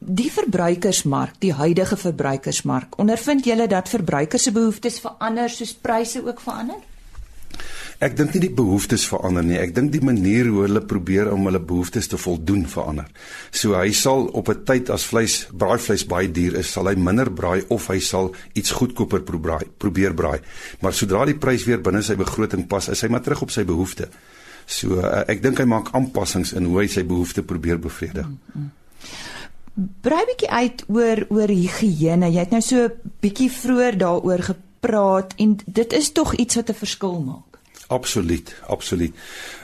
die 0.05 0.31
verbruikersmark, 0.31 1.39
die 1.41 1.53
huidige 1.53 1.97
verbruikersmark, 1.97 2.99
ondervind 3.01 3.45
julle 3.45 3.65
dat 3.67 3.89
verbruikers 3.89 4.43
se 4.43 4.51
behoeftes 4.53 4.99
verander 5.01 5.49
soos 5.49 5.73
pryse 5.73 6.21
ook 6.21 6.43
verander? 6.43 6.83
Ek 8.03 8.11
dink 8.17 8.33
nie 8.35 8.41
die 8.43 8.51
behoeftes 8.51 9.05
verander 9.07 9.43
nie. 9.45 9.55
Ek 9.55 9.71
dink 9.73 9.93
die 9.93 10.03
manier 10.03 10.49
hoe 10.51 10.65
hulle 10.65 10.81
probeer 10.83 11.29
om 11.31 11.47
hulle 11.47 11.61
behoeftes 11.63 12.09
te 12.11 12.19
voldoen 12.19 12.65
verander. 12.67 13.07
So 13.55 13.77
hy 13.79 13.93
sal 13.95 14.27
op 14.35 14.49
'n 14.51 14.65
tyd 14.67 14.89
as 14.89 15.05
vleis, 15.07 15.47
braaivleis 15.51 16.05
baie 16.05 16.27
duur 16.27 16.59
is, 16.59 16.71
sal 16.71 16.87
hy 16.87 16.95
minder 16.95 17.31
braai 17.31 17.63
of 17.69 17.87
hy 17.87 17.99
sal 17.99 18.35
iets 18.53 18.71
goedkoper 18.71 19.23
probeer 19.23 19.63
probeer 19.77 20.13
braai. 20.13 20.41
Maar 20.81 20.93
sodra 20.93 21.25
die 21.25 21.39
prys 21.39 21.65
weer 21.65 21.81
binne 21.81 22.03
sy 22.03 22.15
begroting 22.15 22.67
pas, 22.67 22.89
is 22.89 23.01
hy 23.01 23.07
maar 23.07 23.21
terug 23.23 23.41
op 23.41 23.51
sy 23.51 23.63
behoeftes. 23.63 24.09
So 24.65 25.01
ek 25.27 25.41
dink 25.41 25.59
hy 25.59 25.65
maak 25.65 25.93
aanpassings 25.93 26.53
in 26.53 26.65
hoe 26.65 26.81
hy 26.81 26.87
sy 26.87 27.03
behoeftes 27.03 27.45
probeer 27.45 27.79
bevredig. 27.79 28.25
Mm 28.25 28.39
-hmm 28.53 28.71
brei 29.75 30.23
bietjie 30.29 30.49
uit 30.49 30.83
oor 30.87 31.25
oor 31.29 31.51
higiëne. 31.51 32.31
Jy 32.31 32.45
het 32.45 32.53
nou 32.55 32.61
so 32.63 32.87
bietjie 33.23 33.49
vroeër 33.51 33.99
daaroor 33.99 34.45
gepraat 34.51 35.35
en 35.41 35.57
dit 35.65 35.97
is 35.99 36.11
tog 36.15 36.35
iets 36.39 36.55
wat 36.55 36.69
'n 36.69 36.81
verskil 36.83 37.19
maak. 37.21 37.59
Absoluut, 37.87 38.55
absoluut. 38.67 39.13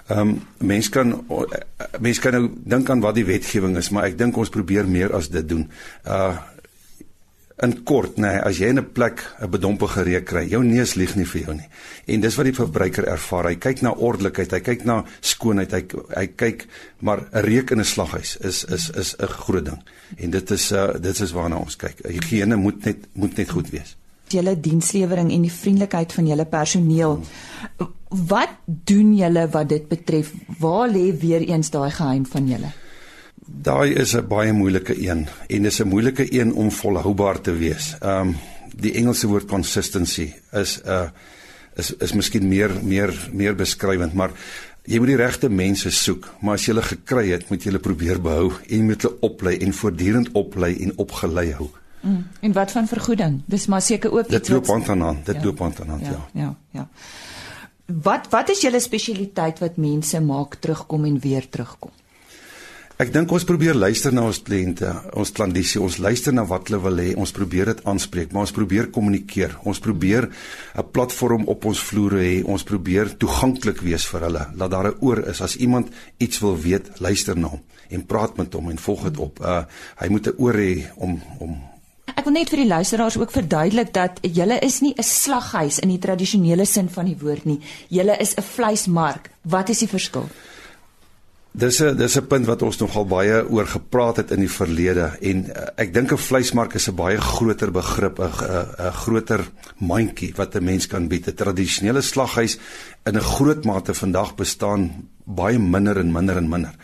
Ehm 0.07 0.19
um, 0.19 0.41
mense 0.57 0.89
kan 0.89 1.25
mense 1.99 2.21
kan 2.21 2.33
nou 2.33 2.51
dink 2.53 2.89
aan 2.89 2.99
wat 2.99 3.15
die 3.15 3.25
wetgewing 3.25 3.77
is, 3.77 3.89
maar 3.89 4.03
ek 4.03 4.17
dink 4.17 4.37
ons 4.37 4.49
probeer 4.49 4.87
meer 4.87 5.13
as 5.13 5.29
dit 5.29 5.47
doen. 5.49 5.69
Uh 6.05 6.37
in 7.61 7.83
kort 7.85 8.17
nê, 8.17 8.25
nee, 8.25 8.41
as 8.41 8.57
jy 8.57 8.71
in 8.73 8.79
'n 8.79 8.91
plek 8.93 9.21
'n 9.39 9.49
bedompe 9.49 9.87
gereek 9.87 10.25
kry, 10.25 10.47
jou 10.49 10.63
neus 10.63 10.95
lieg 10.95 11.15
nie 11.15 11.25
vir 11.25 11.41
jou 11.41 11.53
nie. 11.53 11.69
En 12.07 12.21
dis 12.21 12.35
wat 12.35 12.45
die 12.45 12.53
verbruiker 12.53 13.05
ervaar. 13.05 13.45
Hy 13.45 13.55
kyk 13.55 13.81
na 13.81 13.91
ordelikheid, 13.91 14.51
hy 14.51 14.59
kyk 14.59 14.85
na 14.85 15.03
skoonheid, 15.21 15.71
hy 15.71 15.83
hy 16.15 16.27
kyk 16.27 16.67
maar 16.99 17.27
'n 17.31 17.45
reuk 17.45 17.71
in 17.71 17.79
'n 17.79 17.85
slaghuis 17.85 18.37
is 18.41 18.63
is 18.63 18.89
is 18.89 19.15
'n 19.19 19.27
groot 19.27 19.65
ding. 19.65 19.81
En 20.17 20.29
dit 20.29 20.51
is 20.51 20.71
uh 20.71 20.93
dit 20.99 21.19
is 21.19 21.31
waarna 21.31 21.57
ons 21.57 21.75
kyk. 21.75 22.01
Higiëne 22.05 22.55
moet 22.55 22.85
net 22.85 22.97
moet 23.13 23.37
net 23.37 23.49
goed 23.49 23.69
wees. 23.69 23.95
Julle 24.27 24.59
dienslewering 24.59 25.31
en 25.31 25.41
die 25.41 25.51
vriendelikheid 25.51 26.13
van 26.13 26.27
julle 26.27 26.45
personeel. 26.45 27.23
Wat 28.09 28.49
doen 28.65 29.15
julle 29.15 29.49
wat 29.49 29.69
dit 29.69 29.87
betref? 29.87 30.33
Waar 30.59 30.89
lê 30.89 31.17
weer 31.19 31.41
eens 31.41 31.69
daai 31.69 31.91
geheim 31.91 32.25
van 32.25 32.47
julle? 32.47 32.71
Daai 33.45 33.93
is 33.93 34.15
'n 34.15 34.27
baie 34.27 34.53
moeilike 34.53 34.95
een 35.01 35.27
en 35.47 35.63
dis 35.63 35.79
'n 35.81 35.87
moeilike 35.87 36.33
een 36.33 36.53
om 36.53 36.71
volhoubaar 36.71 37.41
te 37.41 37.51
wees. 37.51 37.95
Um 38.01 38.35
die 38.75 38.93
Engelse 38.93 39.27
woord 39.27 39.45
consistency 39.45 40.33
is 40.51 40.81
'n 40.83 40.89
uh, 40.89 41.09
is 41.75 41.93
is 41.95 42.13
miskien 42.13 42.47
meer 42.47 42.71
meer 42.83 43.29
meer 43.31 43.55
beskrywend, 43.55 44.13
maar 44.13 44.31
jy 44.83 44.99
moet 44.99 45.13
die 45.13 45.19
regte 45.19 45.49
mense 45.49 45.91
soek, 45.91 46.27
maar 46.41 46.57
as 46.57 46.65
jy 46.65 46.73
hulle 46.73 46.85
gekry 46.85 47.27
het, 47.31 47.49
moet 47.49 47.63
jy 47.63 47.71
hulle 47.71 47.83
probeer 47.83 48.21
behou 48.21 48.51
en 48.69 48.85
moet 48.85 49.01
hulle 49.05 49.17
oplei 49.27 49.57
en 49.57 49.73
voortdurend 49.73 50.31
oplei 50.31 50.73
en 50.83 50.97
opgelei 50.97 51.51
hou. 51.51 51.69
Mm. 52.01 52.27
En 52.41 52.53
wat 52.53 52.71
van 52.71 52.87
vergoeding? 52.87 53.41
Dis 53.45 53.67
maar 53.67 53.81
seker 53.81 54.11
ook 54.11 54.29
dit 54.29 54.49
loop 54.49 54.67
hand 54.67 54.89
aan 54.89 55.01
hand. 55.01 55.25
Dit 55.25 55.35
ja. 55.35 55.43
loop 55.43 55.59
hand 55.59 55.81
aan 55.81 55.89
hand, 55.89 56.05
ja. 56.05 56.11
Ja, 56.11 56.41
ja. 56.41 56.55
ja. 56.71 56.87
Wat 57.85 58.27
wat 58.29 58.49
is 58.49 58.61
julle 58.61 58.79
spesialiteit 58.79 59.59
wat 59.59 59.77
mense 59.77 60.21
maak 60.21 60.55
terugkom 60.55 61.05
en 61.05 61.19
weer 61.19 61.49
terugkom? 61.49 61.91
Ek 62.99 63.11
dink 63.13 63.31
ons 63.31 63.45
probeer 63.47 63.77
luister 63.77 64.11
na 64.13 64.25
ons 64.27 64.39
kliënte, 64.43 64.89
ons 65.17 65.31
klandisie, 65.31 65.79
ons 65.81 65.97
luister 66.03 66.33
na 66.35 66.43
wat 66.49 66.67
hulle 66.67 66.81
wil 66.83 66.99
hê, 66.99 67.13
ons 67.15 67.31
probeer 67.31 67.71
dit 67.71 67.83
aanspreek, 67.87 68.33
maar 68.33 68.45
ons 68.45 68.53
probeer 68.55 68.89
kommunikeer. 68.91 69.57
Ons 69.63 69.79
probeer 69.79 70.29
'n 70.75 70.83
platform 70.91 71.47
op 71.47 71.65
ons 71.65 71.79
vloere 71.79 72.19
hê. 72.19 72.43
Ons 72.45 72.63
probeer 72.63 73.17
toeganklik 73.17 73.81
wees 73.81 74.05
vir 74.05 74.21
hulle. 74.21 74.47
Laat 74.55 74.71
daar 74.71 74.87
'n 74.91 74.97
oor 74.99 75.19
is 75.29 75.41
as 75.41 75.55
iemand 75.55 75.87
iets 76.17 76.39
wil 76.39 76.57
weet, 76.57 76.99
luister 76.99 77.37
na 77.37 77.47
hom 77.47 77.61
en 77.89 78.05
praat 78.05 78.37
met 78.37 78.53
hom 78.53 78.69
en 78.69 78.77
volg 78.77 79.03
dit 79.03 79.17
op. 79.17 79.39
Uh 79.39 79.63
hy 80.01 80.07
moet 80.09 80.27
'n 80.27 80.35
oor 80.37 80.53
hê 80.53 80.91
om 80.95 81.21
om 81.39 81.71
Ek 82.15 82.25
wil 82.25 82.33
net 82.33 82.49
vir 82.49 82.57
die 82.57 82.67
luisteraars 82.67 83.17
ook 83.17 83.31
verduidelik 83.31 83.93
dat 83.93 84.19
julle 84.21 84.59
is 84.59 84.81
nie 84.81 84.93
'n 84.97 85.03
slaghuis 85.03 85.79
in 85.79 85.89
die 85.89 85.99
tradisionele 85.99 86.65
sin 86.65 86.89
van 86.89 87.05
die 87.05 87.17
woord 87.17 87.45
nie. 87.45 87.59
Julle 87.89 88.17
is 88.17 88.35
'n 88.35 88.41
vleismark. 88.41 89.29
Wat 89.41 89.69
is 89.69 89.79
die 89.79 89.87
verskil? 89.87 90.29
Dis 91.53 91.81
'n 91.81 91.97
dis 91.97 92.15
'n 92.15 92.27
punt 92.27 92.45
wat 92.45 92.61
ons 92.61 92.77
nogal 92.77 93.05
baie 93.05 93.49
oor 93.49 93.67
gepraat 93.67 94.15
het 94.17 94.31
in 94.31 94.39
die 94.39 94.49
verlede 94.49 95.17
en 95.19 95.45
uh, 95.45 95.67
ek 95.75 95.93
dink 95.93 96.11
'n 96.11 96.17
vleismark 96.17 96.73
is 96.73 96.87
'n 96.87 96.95
baie 96.95 97.19
groter 97.19 97.71
begrip, 97.71 98.19
'n 98.19 98.91
groter 98.91 99.51
mandjie 99.77 100.33
wat 100.35 100.55
'n 100.55 100.63
mens 100.63 100.87
kan 100.87 101.07
bied. 101.07 101.27
'n 101.27 101.35
Tradisionele 101.35 102.01
slaghuis 102.01 102.57
in 103.03 103.15
'n 103.15 103.21
groot 103.21 103.65
mate 103.65 103.93
vandag 103.93 104.35
bestaan 104.35 105.09
baie 105.25 105.59
minder 105.59 105.97
en 105.97 106.11
minder 106.11 106.37
en 106.37 106.49
minder. 106.49 106.75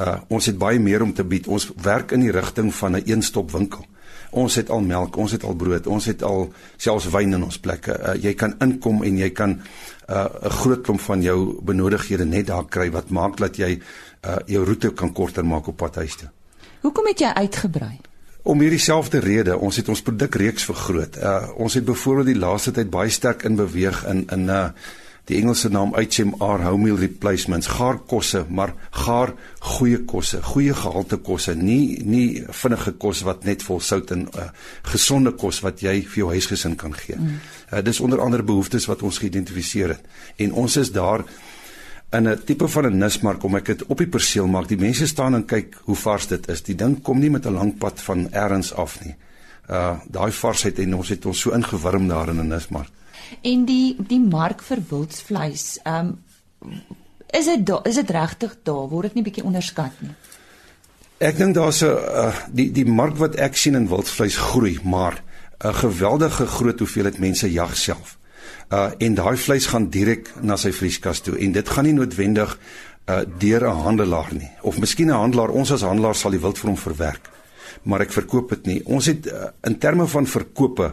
Uh 0.00 0.16
ons 0.28 0.46
het 0.46 0.58
baie 0.58 0.78
meer 0.78 1.02
om 1.02 1.12
te 1.12 1.24
bied. 1.24 1.46
Ons 1.46 1.72
werk 1.82 2.12
in 2.12 2.20
die 2.20 2.32
rigting 2.32 2.74
van 2.74 2.96
'n 2.96 3.02
een-stop 3.04 3.50
winkel. 3.50 3.84
Ons 4.30 4.54
het 4.54 4.70
al 4.70 4.80
melk, 4.80 5.16
ons 5.16 5.32
het 5.32 5.44
al 5.44 5.54
brood, 5.54 5.86
ons 5.86 6.04
het 6.04 6.22
al 6.22 6.52
selfs 6.76 7.10
wyn 7.10 7.32
in 7.32 7.44
ons 7.44 7.58
plekke. 7.58 7.92
Uh, 8.00 8.22
jy 8.22 8.34
kan 8.34 8.54
inkom 8.58 9.02
en 9.02 9.16
jy 9.16 9.30
kan 9.30 9.50
'n 9.50 9.60
uh, 10.08 10.24
groot 10.40 10.82
klomp 10.82 11.00
van 11.00 11.22
jou 11.22 11.60
benodighede 11.62 12.24
net 12.24 12.46
daar 12.46 12.64
kry 12.64 12.90
wat 12.90 13.10
maak 13.10 13.36
dat 13.36 13.56
jy 13.56 13.80
uh, 14.26 14.36
jou 14.46 14.64
roete 14.64 14.90
kan 14.92 15.12
korter 15.12 15.46
maak 15.46 15.68
op 15.68 15.76
pad 15.76 16.02
huis 16.02 16.16
toe. 16.16 16.28
Hoekom 16.80 17.06
het 17.06 17.22
jy 17.24 17.32
uitgebrei? 17.34 17.96
Om 18.46 18.60
hierdie 18.62 18.82
selfde 18.82 19.18
rede, 19.18 19.56
ons 19.58 19.76
het 19.76 19.88
ons 19.88 20.02
produkreeks 20.02 20.68
vergroot. 20.68 21.16
Uh, 21.18 21.48
ons 21.56 21.74
het 21.74 21.84
byvoorbeeld 21.84 22.34
die 22.34 22.38
laaste 22.38 22.70
tyd 22.76 22.90
baie 22.90 23.10
sterk 23.10 23.42
in 23.48 23.58
beweeg 23.58 24.04
in 24.06 24.26
in 24.32 24.48
uh 24.48 24.68
die 25.26 25.40
Engelse 25.40 25.68
naam 25.74 25.94
HMR 25.96 26.62
home 26.62 26.84
meal 26.84 26.98
replacements 27.02 27.66
gaar 27.76 27.98
kosse 28.06 28.44
maar 28.48 28.72
gaar 28.94 29.32
goeie 29.74 29.98
kosse 30.06 30.38
goeie 30.52 30.74
gehalte 30.74 31.18
kosse 31.28 31.56
nie 31.58 31.98
nie 32.06 32.44
vinnige 32.60 32.92
kos 33.02 33.24
wat 33.26 33.42
net 33.48 33.64
vol 33.66 33.82
sout 33.82 34.12
en 34.14 34.28
uh, 34.28 34.46
gesonde 34.92 35.34
kos 35.34 35.58
wat 35.66 35.82
jy 35.82 35.96
vir 36.04 36.22
jou 36.22 36.30
huisgesin 36.30 36.76
kan 36.78 36.94
gee. 36.94 37.18
Mm. 37.18 37.40
Uh, 37.72 37.82
dis 37.82 38.00
onder 38.00 38.22
andere 38.22 38.46
behoeftes 38.46 38.86
wat 38.86 39.02
ons 39.02 39.18
geïdentifiseer 39.18 39.96
het 39.96 40.46
en 40.46 40.54
ons 40.62 40.78
is 40.78 40.94
daar 40.94 41.26
in 42.10 42.28
'n 42.28 42.44
tipe 42.44 42.68
van 42.68 42.86
'n 42.86 42.98
nismark 42.98 43.42
om 43.42 43.56
ek 43.56 43.64
dit 43.64 43.86
op 43.86 43.98
die 43.98 44.08
perseel 44.08 44.46
maak. 44.46 44.68
Die 44.68 44.78
mense 44.78 45.06
staan 45.06 45.34
en 45.34 45.44
kyk 45.44 45.78
hoe 45.84 45.96
vars 45.96 46.26
dit 46.26 46.48
is. 46.48 46.62
Die 46.62 46.74
ding 46.74 47.02
kom 47.02 47.18
nie 47.18 47.30
met 47.30 47.46
'n 47.46 47.52
lang 47.52 47.78
pad 47.78 48.00
van 48.00 48.32
elders 48.32 48.74
af 48.74 49.04
nie. 49.04 49.14
Uh 49.70 49.98
daai 50.08 50.32
varsheid 50.32 50.78
en 50.78 50.94
ons 50.94 51.08
het 51.08 51.26
ons 51.26 51.40
so 51.40 51.50
ingewurm 51.50 52.08
daar 52.08 52.28
in 52.28 52.40
'n 52.40 52.48
nismark. 52.48 52.90
En 53.42 53.64
die 53.64 53.96
die 53.98 54.20
mark 54.20 54.62
vir 54.62 54.78
wildsvleis, 54.88 55.78
ehm 55.82 56.14
um, 56.60 56.82
is 57.30 57.44
dit 57.44 57.80
is 57.84 57.94
dit 57.94 58.10
regtig 58.10 58.56
daar? 58.62 58.88
Word 58.88 59.02
dit 59.02 59.14
nie 59.14 59.22
bietjie 59.22 59.44
onderskat 59.44 59.92
nie? 60.00 60.14
Ek 61.18 61.36
dink 61.36 61.54
daar's 61.54 61.82
'n 61.82 61.86
uh, 61.86 62.34
die 62.52 62.72
die 62.72 62.86
mark 62.86 63.16
wat 63.16 63.34
ek 63.34 63.56
sien 63.56 63.74
in 63.74 63.88
wildsvleis 63.88 64.36
groei, 64.36 64.78
maar 64.82 65.22
'n 65.64 65.74
geweldige 65.74 66.46
groot 66.46 66.78
hoeveelheid 66.78 67.18
mense 67.18 67.52
jag 67.52 67.76
self 67.76 68.18
uh 68.70 68.90
en 68.98 69.14
daai 69.14 69.36
vleis 69.36 69.66
gaan 69.66 69.90
direk 69.90 70.32
na 70.42 70.56
sy 70.56 70.72
vrieskas 70.72 71.20
toe 71.20 71.38
en 71.38 71.52
dit 71.52 71.68
gaan 71.68 71.84
nie 71.84 71.94
noodwendig 71.94 72.58
uh 73.08 73.22
deur 73.38 73.62
'n 73.68 73.82
handelaar 73.84 74.32
nie. 74.32 74.50
Of 74.62 74.78
miskien 74.78 75.08
'n 75.08 75.22
handelaar 75.22 75.50
ons 75.50 75.72
as 75.72 75.82
handelaar 75.82 76.14
sal 76.14 76.30
die 76.30 76.40
wild 76.40 76.58
vir 76.58 76.70
hom 76.70 76.78
verwerk 76.78 77.30
maar 77.86 78.04
ek 78.04 78.14
verkoop 78.14 78.54
dit 78.56 78.66
nie. 78.70 78.78
Ons 78.90 79.10
het 79.10 79.28
uh, 79.30 79.50
in 79.66 79.78
terme 79.82 80.06
van 80.10 80.26
verkope 80.26 80.90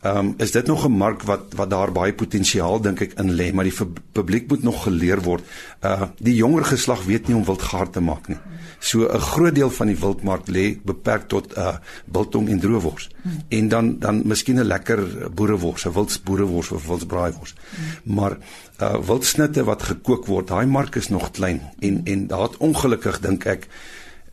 Ehm 0.00 0.16
um, 0.16 0.34
is 0.36 0.50
dit 0.50 0.66
nog 0.66 0.84
'n 0.84 0.92
mark 0.92 1.22
wat 1.22 1.54
wat 1.56 1.70
daar 1.70 1.92
baie 1.92 2.12
potensiaal 2.12 2.80
dink 2.80 3.00
ek 3.00 3.12
in 3.12 3.34
lê, 3.34 3.52
maar 3.52 3.64
die 3.64 3.78
publiek 4.12 4.48
moet 4.48 4.62
nog 4.62 4.82
geleer 4.82 5.22
word. 5.22 5.44
Uh 5.82 6.02
die 6.18 6.34
jonger 6.34 6.64
geslag 6.64 7.04
weet 7.04 7.26
nie 7.26 7.36
om 7.36 7.44
wildgaar 7.44 7.90
te 7.90 8.00
maak 8.00 8.28
nie. 8.28 8.36
So 8.78 9.08
'n 9.08 9.20
groot 9.20 9.54
deel 9.54 9.70
van 9.70 9.86
die 9.86 9.96
wildmark 9.96 10.48
lê 10.48 10.78
beperk 10.84 11.28
tot 11.28 11.56
uh 11.56 11.76
biltong 12.04 12.48
en 12.48 12.60
droewors. 12.60 13.08
Hmm. 13.22 13.32
En 13.48 13.68
dan 13.68 13.98
dan 13.98 14.22
miskien 14.24 14.58
'n 14.58 14.64
lekker 14.64 15.30
boerewors, 15.34 15.86
'n 15.86 15.92
wildsboerewors 15.92 16.70
of 16.70 16.86
wildsbraaivors. 16.86 17.54
Hmm. 17.54 18.14
Maar 18.14 18.36
uh 18.80 19.00
wildsnitte 19.06 19.64
wat 19.64 19.82
gekook 19.82 20.26
word, 20.26 20.48
daai 20.48 20.66
mark 20.66 20.94
is 20.94 21.08
nog 21.08 21.30
klein 21.30 21.60
en 21.78 22.00
en 22.04 22.26
daar 22.26 22.42
het 22.42 22.56
ongelukkig 22.56 23.20
dink 23.20 23.44
ek 23.44 23.66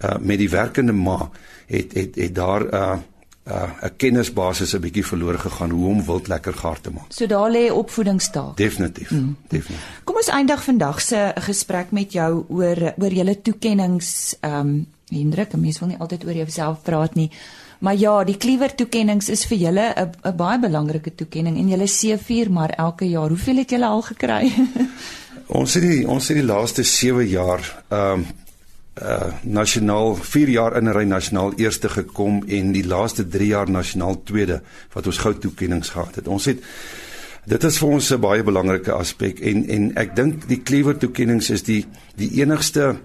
uh 0.03 0.17
met 0.19 0.37
die 0.37 0.49
werkende 0.49 0.93
ma 0.93 1.29
het 1.65 1.93
het 1.93 2.15
het 2.15 2.35
daar 2.35 2.73
uh 2.73 2.97
'n 3.43 3.51
uh, 3.51 3.89
kennisbasis 3.97 4.73
'n 4.73 4.79
bietjie 4.79 5.05
verlore 5.05 5.37
gegaan 5.37 5.69
hoe 5.69 5.87
om 5.87 6.05
wild 6.05 6.27
lekker 6.27 6.53
gaar 6.53 6.81
te 6.81 6.89
maak. 6.89 7.09
So 7.09 7.25
daar 7.25 7.51
lê 7.51 7.71
opvoedingstaak. 7.71 8.57
Definitief. 8.57 9.11
Mm. 9.11 9.35
Definitief. 9.47 10.01
Kom 10.03 10.15
ons 10.15 10.29
eindig 10.29 10.63
vandag 10.63 11.01
se 11.01 11.31
gesprek 11.35 11.91
met 11.91 12.11
jou 12.11 12.45
oor 12.47 12.93
oor 12.97 13.11
julle 13.11 13.41
toekennings 13.41 14.35
ehm 14.39 14.67
um, 14.67 14.87
Hendrik, 15.13 15.53
mense 15.53 15.79
wil 15.79 15.87
nie 15.87 15.99
altyd 15.99 16.23
oor 16.25 16.33
jouself 16.33 16.81
praat 16.81 17.15
nie. 17.15 17.29
Maar 17.79 17.95
ja, 17.95 18.23
die 18.23 18.37
Cleaver 18.37 18.75
toekennings 18.75 19.29
is 19.29 19.45
vir 19.45 19.57
julle 19.57 19.93
'n 19.95 20.11
'n 20.23 20.35
baie 20.35 20.59
belangrike 20.59 21.15
toekenning 21.15 21.57
en 21.57 21.69
julle 21.69 21.87
C4 21.87 22.49
maar 22.49 22.69
elke 22.69 23.09
jaar. 23.09 23.27
Hoeveel 23.29 23.57
het 23.57 23.69
julle 23.69 23.85
al 23.85 24.01
gekry? 24.01 24.51
ons 25.59 25.73
het 25.73 25.83
die 25.83 26.07
ons 26.07 26.27
het 26.27 26.37
die 26.37 26.45
laaste 26.45 26.83
7 26.83 27.27
jaar 27.27 27.83
ehm 27.89 28.11
um, 28.11 28.25
uh 29.01 29.33
nasionaal 29.41 30.15
4 30.15 30.49
jaar 30.49 30.77
in 30.77 30.85
'n 30.89 30.93
ry 30.93 31.03
nasionaal 31.03 31.53
eerste 31.57 31.89
gekom 31.89 32.43
en 32.47 32.71
die 32.71 32.85
laaste 32.85 33.27
3 33.27 33.47
jaar 33.47 33.69
nasionaal 33.69 34.23
tweede 34.23 34.61
wat 34.93 35.07
ons 35.07 35.17
goud 35.17 35.41
toekenninge 35.41 35.83
gehad 35.83 36.15
het. 36.15 36.27
Ons 36.27 36.45
het 36.45 36.61
dit 37.45 37.63
is 37.63 37.77
vir 37.77 37.89
ons 37.89 38.11
'n 38.11 38.19
baie 38.19 38.43
belangrike 38.43 38.91
aspek 38.91 39.39
en 39.39 39.67
en 39.67 39.95
ek 39.95 40.15
dink 40.15 40.47
die 40.47 40.61
Cleaver 40.61 40.97
toekenninge 40.97 41.53
is 41.53 41.63
die 41.63 41.85
die 42.15 42.29
enigste 42.41 42.95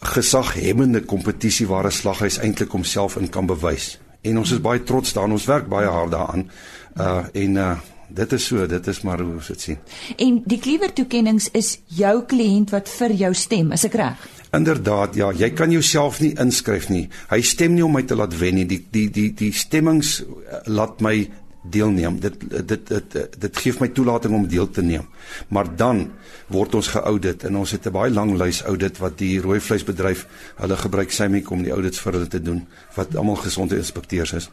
gesaghebende 0.00 1.00
kompetisie 1.00 1.66
waar 1.66 1.84
'n 1.84 1.92
slaghuis 1.92 2.38
eintlik 2.38 2.70
homself 2.70 3.16
in 3.16 3.28
kan 3.28 3.46
bewys. 3.46 3.98
En 4.22 4.38
ons 4.38 4.50
is 4.50 4.60
baie 4.60 4.82
trots 4.82 5.12
daaraan. 5.12 5.32
Ons 5.32 5.44
werk 5.44 5.68
baie 5.68 5.86
hard 5.86 6.10
daaraan. 6.10 6.50
Uh 6.96 7.24
en 7.32 7.56
uh 7.56 7.78
dit 8.08 8.32
is 8.32 8.46
so, 8.46 8.66
dit 8.66 8.86
is 8.86 9.00
maar 9.02 9.20
hoe 9.20 9.32
ons 9.34 9.46
dit 9.46 9.60
sien. 9.60 9.78
En 10.16 10.42
die 10.44 10.58
Cleaver 10.58 10.92
toekenninge 10.92 11.50
is 11.52 11.78
jou 11.86 12.22
kliënt 12.28 12.70
wat 12.74 12.88
vir 12.88 13.12
jou 13.12 13.32
stem, 13.34 13.72
is 13.72 13.84
ek 13.84 13.98
reg? 14.00 14.28
Inderdaad, 14.56 15.14
ja, 15.14 15.28
jy 15.36 15.50
kan 15.52 15.72
jouself 15.72 16.22
nie 16.24 16.32
inskryf 16.40 16.88
nie. 16.88 17.08
Hy 17.28 17.42
stem 17.44 17.74
nie 17.76 17.84
om 17.84 17.92
my 17.92 18.02
te 18.08 18.16
laat 18.16 18.32
wen 18.38 18.56
nie. 18.56 18.64
Die 18.68 18.80
die 18.80 19.08
die 19.12 19.28
die 19.36 19.50
stemmings 19.52 20.22
uh, 20.22 20.62
laat 20.72 21.02
my 21.04 21.28
deelneem. 21.68 22.16
Dit 22.22 22.40
dit 22.48 22.86
dit 22.88 23.18
dit, 23.40 23.60
gee 23.60 23.74
my 23.80 23.90
toelating 23.92 24.34
om 24.34 24.46
deel 24.48 24.70
te 24.72 24.82
neem. 24.82 25.04
Maar 25.52 25.68
dan 25.76 26.06
word 26.48 26.78
ons 26.80 26.88
geaudit 26.94 27.44
en 27.44 27.60
ons 27.60 27.70
het 27.76 27.86
'n 27.86 27.92
baie 27.92 28.10
lang 28.10 28.38
lys 28.38 28.62
audit 28.62 28.98
wat 28.98 29.18
die 29.18 29.40
rooi 29.40 29.60
vleisbedryf 29.60 30.26
hulle 30.56 30.76
gebruik 30.76 31.10
Symik 31.10 31.50
om 31.50 31.62
die 31.62 31.72
audits 31.72 32.00
vir 32.00 32.12
hulle 32.12 32.28
te 32.28 32.42
doen 32.42 32.66
wat 32.94 33.16
almal 33.16 33.36
gesondheidsinspekteurs 33.36 34.32
is. 34.32 34.50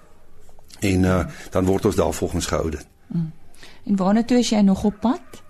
En 0.82 1.04
uh, 1.04 1.26
dan 1.52 1.66
word 1.66 1.86
ons 1.86 1.96
daar 1.96 2.14
volgens 2.14 2.46
geaudit. 2.46 2.88
Mm. 3.08 3.32
En 3.86 3.96
waarna 3.96 4.24
toe 4.24 4.40
is 4.42 4.50
jy 4.50 4.62
nog 4.66 4.84
op 4.84 5.00
pad? 5.00 5.44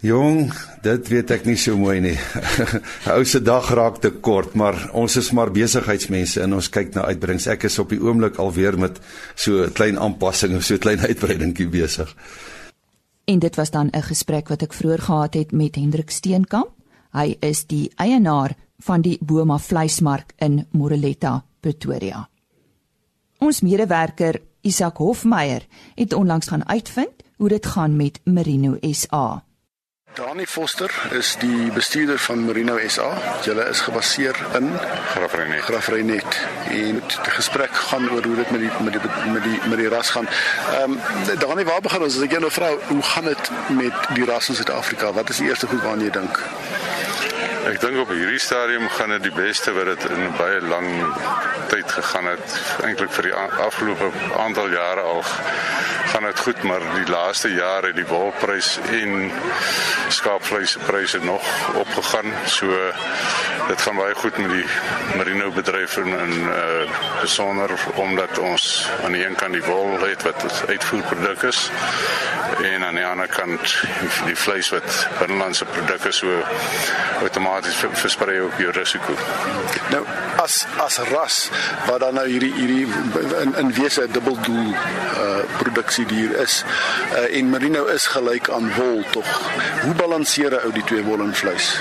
Jong, 0.00 0.48
dit 0.80 1.08
weet 1.12 1.30
ek 1.34 1.42
nie 1.44 1.58
so 1.60 1.76
mooi 1.76 1.98
nie. 2.00 2.16
Ou 3.14 3.20
se 3.28 3.40
dag 3.44 3.66
raak 3.76 3.98
te 4.00 4.08
kort, 4.24 4.54
maar 4.56 4.76
ons 4.96 5.16
is 5.20 5.28
maar 5.36 5.52
besigheidsmense 5.52 6.40
en 6.40 6.56
ons 6.56 6.70
kyk 6.72 6.94
na 6.96 7.04
uitbreidings. 7.08 7.50
Ek 7.52 7.66
is 7.68 7.76
op 7.82 7.92
die 7.92 8.00
oomblik 8.00 8.40
alweer 8.40 8.78
met 8.80 8.96
so 9.34 9.64
'n 9.66 9.76
klein 9.76 10.00
aanpassing 10.00 10.56
of 10.56 10.64
so 10.64 10.74
'n 10.74 10.84
klein 10.84 11.00
uitbreidingkie 11.08 11.68
besig. 11.68 12.16
En 13.28 13.38
dit 13.38 13.56
was 13.56 13.70
dan 13.70 13.92
'n 13.92 14.02
gesprek 14.02 14.48
wat 14.48 14.62
ek 14.62 14.72
vroeër 14.72 15.02
gehad 15.04 15.34
het 15.34 15.52
met 15.52 15.76
Hendrik 15.76 16.10
Steenkamp. 16.10 16.72
Hy 17.12 17.36
is 17.40 17.66
die 17.66 17.92
eienaar 17.96 18.56
van 18.78 19.00
die 19.02 19.18
Boma 19.20 19.58
vleismark 19.58 20.32
in 20.38 20.66
Moreletta, 20.70 21.44
Pretoria. 21.60 22.28
Ons 23.38 23.60
medewerker 23.60 24.40
Isak 24.60 24.96
Hofmeyer 24.96 25.66
het 25.94 26.12
onlangs 26.12 26.48
gaan 26.48 26.68
uitvind 26.68 27.22
hoe 27.40 27.48
dit 27.48 27.66
gaan 27.66 27.96
met 27.96 28.20
Merino 28.24 28.76
SA. 28.80 29.44
Dani 30.14 30.46
Foster 30.46 30.90
is 31.10 31.36
die 31.40 31.72
bestuurder 31.72 32.18
van 32.18 32.44
Merino 32.44 32.76
SA. 32.86 33.14
Julle 33.44 33.64
is 33.68 33.80
gebaseer 33.80 34.36
in 34.58 34.68
Grafreinet. 35.14 35.62
Grafreinet. 35.62 36.36
En 36.68 37.00
die 37.24 37.32
gesprek 37.38 37.72
gaan 37.72 38.10
oor 38.10 38.22
hoe 38.22 38.36
dit 38.36 38.50
met 38.50 38.60
die 38.60 38.70
met 38.84 38.92
die 38.92 39.32
met 39.32 39.42
die 39.42 39.60
met 39.68 39.78
die 39.78 39.88
ras 39.88 40.10
gaan. 40.10 40.28
Ehm 40.28 40.98
um, 40.98 41.38
Dani, 41.38 41.64
waar 41.64 41.80
begin 41.80 42.02
ons? 42.02 42.16
As 42.16 42.28
ek 42.28 42.36
jou 42.36 42.44
nou 42.44 42.52
vra, 42.52 42.74
hoe 42.88 43.02
gaan 43.02 43.24
dit 43.32 43.50
met 43.68 44.08
die 44.14 44.28
ras 44.28 44.48
in 44.48 44.60
Suid-Afrika? 44.60 45.12
Wat 45.12 45.32
is 45.32 45.40
die 45.40 45.48
eerste 45.48 45.66
goed 45.66 45.80
waarna 45.82 46.10
jy 46.10 46.12
dink? 46.20 46.44
Ek 47.68 47.76
dink 47.76 47.98
op 48.00 48.08
hierdie 48.08 48.40
stadium 48.40 48.86
gaan 48.88 49.10
dit 49.12 49.26
die 49.26 49.34
beste 49.36 49.72
wat 49.76 49.90
dit 49.90 50.04
in 50.14 50.30
baie 50.38 50.60
lang 50.64 50.86
tyd 51.68 51.92
gegaan 51.92 52.30
het. 52.30 52.54
Eintlik 52.86 53.12
vir 53.12 53.28
die 53.28 53.34
afgelope 53.36 54.08
aantal 54.40 54.70
jare 54.72 55.04
al 55.04 55.20
gaan 56.10 56.24
dit 56.24 56.40
goed, 56.40 56.62
maar 56.64 56.84
die 56.94 57.10
laaste 57.12 57.50
jare 57.52 57.90
het 57.92 57.98
die 58.00 58.06
wolprys 58.08 58.78
en 58.88 59.28
skaapvleispryse 60.08 61.20
nog 61.24 61.44
opgegaan. 61.82 62.32
So 62.48 62.72
dit 63.68 63.84
gaan 63.84 64.00
baie 64.00 64.16
goed 64.16 64.40
met 64.40 64.56
die 64.56 64.66
merino 65.20 65.50
bedryf 65.52 65.98
en 66.00 66.16
in 66.16 66.36
uh 66.48 66.88
besonder 67.20 67.70
omdat 68.00 68.38
ons 68.38 68.88
aan 69.04 69.12
die 69.12 69.26
een 69.26 69.36
kant 69.36 69.52
die 69.52 69.62
wol 69.62 69.98
het 70.00 70.22
wat 70.24 70.64
uitvoerproduk 70.68 71.42
is 71.42 71.60
en 72.64 72.84
aan 72.84 72.96
die 72.96 73.04
ander 73.04 73.28
kant 73.28 73.76
die 74.24 74.36
vleis 74.36 74.70
wat 74.72 74.88
binnelandse 75.18 75.68
produk 75.68 76.08
is 76.08 76.22
so 76.24 76.40
outomaties 77.20 77.49
versprei 77.92 78.40
ook 78.40 78.58
jou 78.58 78.70
risiko. 78.72 79.14
Nou 79.90 80.04
as 80.42 80.66
as 80.78 80.98
ras 81.10 81.50
wat 81.86 82.00
dan 82.00 82.14
nou 82.14 82.26
hierdie 82.28 82.52
hierdie 82.54 82.86
in 83.42 83.54
in 83.62 83.72
wese 83.72 84.06
'n 84.06 84.12
dubbeldoel 84.12 84.74
uh 85.24 85.42
produksie 85.58 86.06
dier 86.06 86.36
is 86.40 86.64
uh, 87.12 87.36
en 87.38 87.50
merino 87.50 87.84
is 87.86 88.06
gelyk 88.06 88.50
aan 88.50 88.74
wol 88.74 89.04
tog. 89.10 89.28
Hoe 89.82 89.94
balanseer 89.94 90.52
'n 90.52 90.64
ou 90.64 90.72
die 90.72 90.84
twee 90.84 91.02
wol 91.02 91.20
en 91.20 91.34
vleis? 91.34 91.80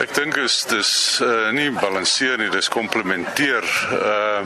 Ek 0.00 0.14
dink 0.14 0.36
is 0.36 0.64
dis 0.68 1.20
uh, 1.22 1.50
nie 1.50 1.70
balanseer 1.70 2.38
nie, 2.38 2.50
dis 2.50 2.68
komplementeer. 2.68 3.64
Uh 3.92 4.44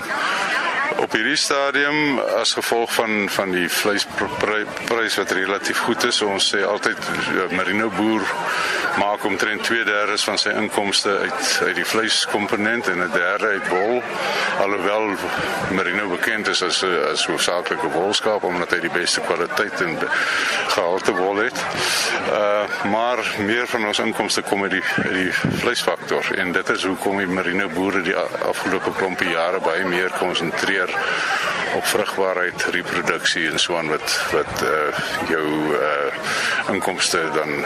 op 1.00 1.12
hierdie 1.14 1.36
stadium 1.36 2.18
as 2.40 2.52
gevolg 2.52 2.92
van 2.92 3.28
van 3.32 3.52
die 3.54 3.68
vleisprys 3.72 5.16
wat 5.20 5.32
relatief 5.32 5.78
goed 5.86 6.04
is, 6.04 6.20
ons 6.22 6.50
sê 6.52 6.60
altyd 6.66 6.98
uh, 6.98 7.46
merino 7.56 7.88
boer 7.94 8.26
maak 8.98 9.24
omtrent 9.24 9.62
2/3 9.62 10.24
van 10.24 10.38
sy 10.38 10.48
inkomste 10.48 11.18
uit 11.18 11.60
uit 11.66 11.74
die 11.74 11.84
vleiskomponent 11.84 12.88
en 12.88 12.98
'n 13.02 13.10
derde 13.12 13.46
uit 13.46 13.68
wol. 13.68 14.02
Alhoewel 14.60 15.16
merino 15.70 16.08
bekend 16.08 16.48
is 16.48 16.62
as 16.62 16.84
as 17.12 17.26
hoofsaaklike 17.26 17.88
wolskaap 17.88 18.42
omdat 18.42 18.70
hy 18.70 18.80
die 18.80 18.90
beste 18.90 19.20
kwaliteit 19.20 19.80
en 19.80 19.98
gehalte 20.68 21.12
wol 21.12 21.36
het. 21.36 21.64
Uh 22.32 22.58
maar 22.90 23.18
meer 23.38 23.66
van 23.66 23.86
ons 23.86 23.98
inkomste 23.98 24.42
kom 24.42 24.62
uit 24.62 24.70
die 24.70 24.84
uit 24.96 25.14
die 25.14 25.32
vleisfaktor 25.32 26.24
en 26.36 26.52
dit 26.52 26.68
is 26.68 26.84
hoekom 26.84 27.16
die 27.16 27.26
merino 27.26 27.68
boere 27.68 28.02
die 28.02 28.16
afgelope 28.16 28.92
klompie 28.96 29.30
jare 29.30 29.60
baie 29.60 29.84
meer 29.84 30.10
konsentreer 30.18 30.90
op 31.74 31.86
vrugbaarheid, 31.86 32.64
reproduksie 32.64 33.50
en 33.50 33.58
so 33.58 33.76
aan 33.76 33.88
wat 33.88 34.16
wat 34.32 34.62
uh 34.62 35.02
jou 35.28 35.46
uh 35.74 36.72
inkomste 36.72 37.20
dan 37.34 37.64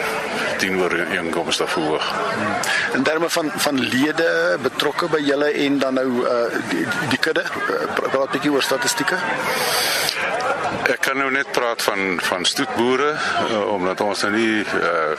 teenoor 0.57 0.95
inkomste 0.95 1.67
verhoog. 1.67 2.13
In 2.93 3.03
terme 3.03 3.29
van 3.29 3.51
van 3.55 3.79
lede 3.79 4.57
betrokke 4.61 5.09
by 5.09 5.19
julle 5.19 5.51
en 5.51 5.79
dan 5.79 5.93
nou 5.93 6.09
uh 6.23 6.61
die, 6.69 6.85
die 7.09 7.19
kudde, 7.19 7.43
uh, 7.43 7.93
praat 7.93 8.29
'n 8.29 8.31
bietjie 8.37 8.51
oor 8.51 8.63
statistieke. 8.63 9.17
Ek 10.85 11.01
kan 11.01 11.17
nou 11.17 11.31
net 11.31 11.51
praat 11.51 11.81
van 11.81 12.19
van 12.21 12.45
stoetboere 12.45 13.15
uh, 13.49 13.67
omdat 13.73 14.01
ons 14.01 14.21
nou 14.21 14.33
nie 14.33 14.61
uh 14.61 15.13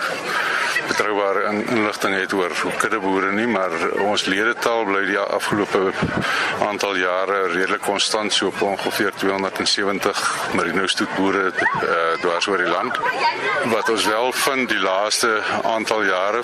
betroubare 0.87 1.45
inligting 1.71 2.15
het 2.15 2.33
oor 2.33 2.53
kuddeboere 2.79 3.33
nie, 3.33 3.47
maar 3.47 3.73
ons 4.05 4.27
ledetal 4.31 4.85
bly 4.89 5.03
die 5.09 5.19
afgelope 5.19 5.93
aantal 6.67 6.97
jare 7.01 7.41
redelik 7.53 7.83
konstant 7.85 8.33
so 8.33 8.51
op 8.51 8.63
ongeveer 8.63 9.13
270 9.19 10.23
merino 10.55 10.87
stoetboere 10.87 11.51
uh, 11.51 11.97
dwars 12.23 12.47
oor 12.47 12.63
die 12.63 12.71
land. 12.71 12.99
Wat 13.73 13.91
ons 13.91 14.07
wel 14.07 14.33
vind 14.33 14.69
die 14.71 14.81
laaste 14.81 15.31
aantal 15.63 16.05
jare 16.07 16.43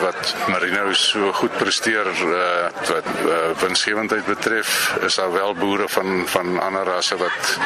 wat 0.00 0.34
merino 0.48 0.92
so 0.98 1.32
goed 1.40 1.56
presteer 1.58 2.08
uh, 2.08 2.70
wat 2.88 3.10
uh, 3.24 3.42
winsgewendheid 3.62 4.26
betref, 4.26 4.94
is 5.04 5.20
daar 5.20 5.32
wel 5.32 5.54
boere 5.54 5.88
van 5.88 6.24
van 6.26 6.58
ander 6.60 6.84
rasse 6.84 7.16
wat 7.16 7.58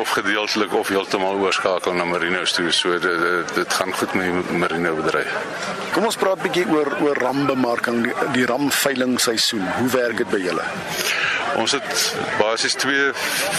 of 0.00 0.10
gedeeltelik 0.10 0.74
of 0.74 0.88
heeltemal 0.88 1.40
oorskakel 1.40 1.94
na 1.94 2.04
merino 2.04 2.44
toe. 2.44 2.70
So 2.70 2.98
dit, 2.98 3.54
dit 3.54 3.72
gaan 3.72 3.92
goed 3.94 4.14
met 4.14 4.32
die 4.32 4.58
merino 4.58 4.94
bedryf. 4.94 5.45
Kom 5.92 6.04
ons 6.04 6.16
praat 6.16 6.38
'n 6.38 6.42
bietjie 6.42 6.66
oor 6.68 6.90
oor 7.00 7.16
rambemarking, 7.16 8.02
die, 8.02 8.14
die 8.32 8.46
ramveilingseisoen. 8.46 9.64
Hoe 9.78 9.88
werk 9.88 10.16
dit 10.16 10.28
by 10.30 10.38
julle? 10.38 10.64
Ons 11.56 11.72
het 11.72 12.16
basies 12.36 12.74
twee 12.76 13.12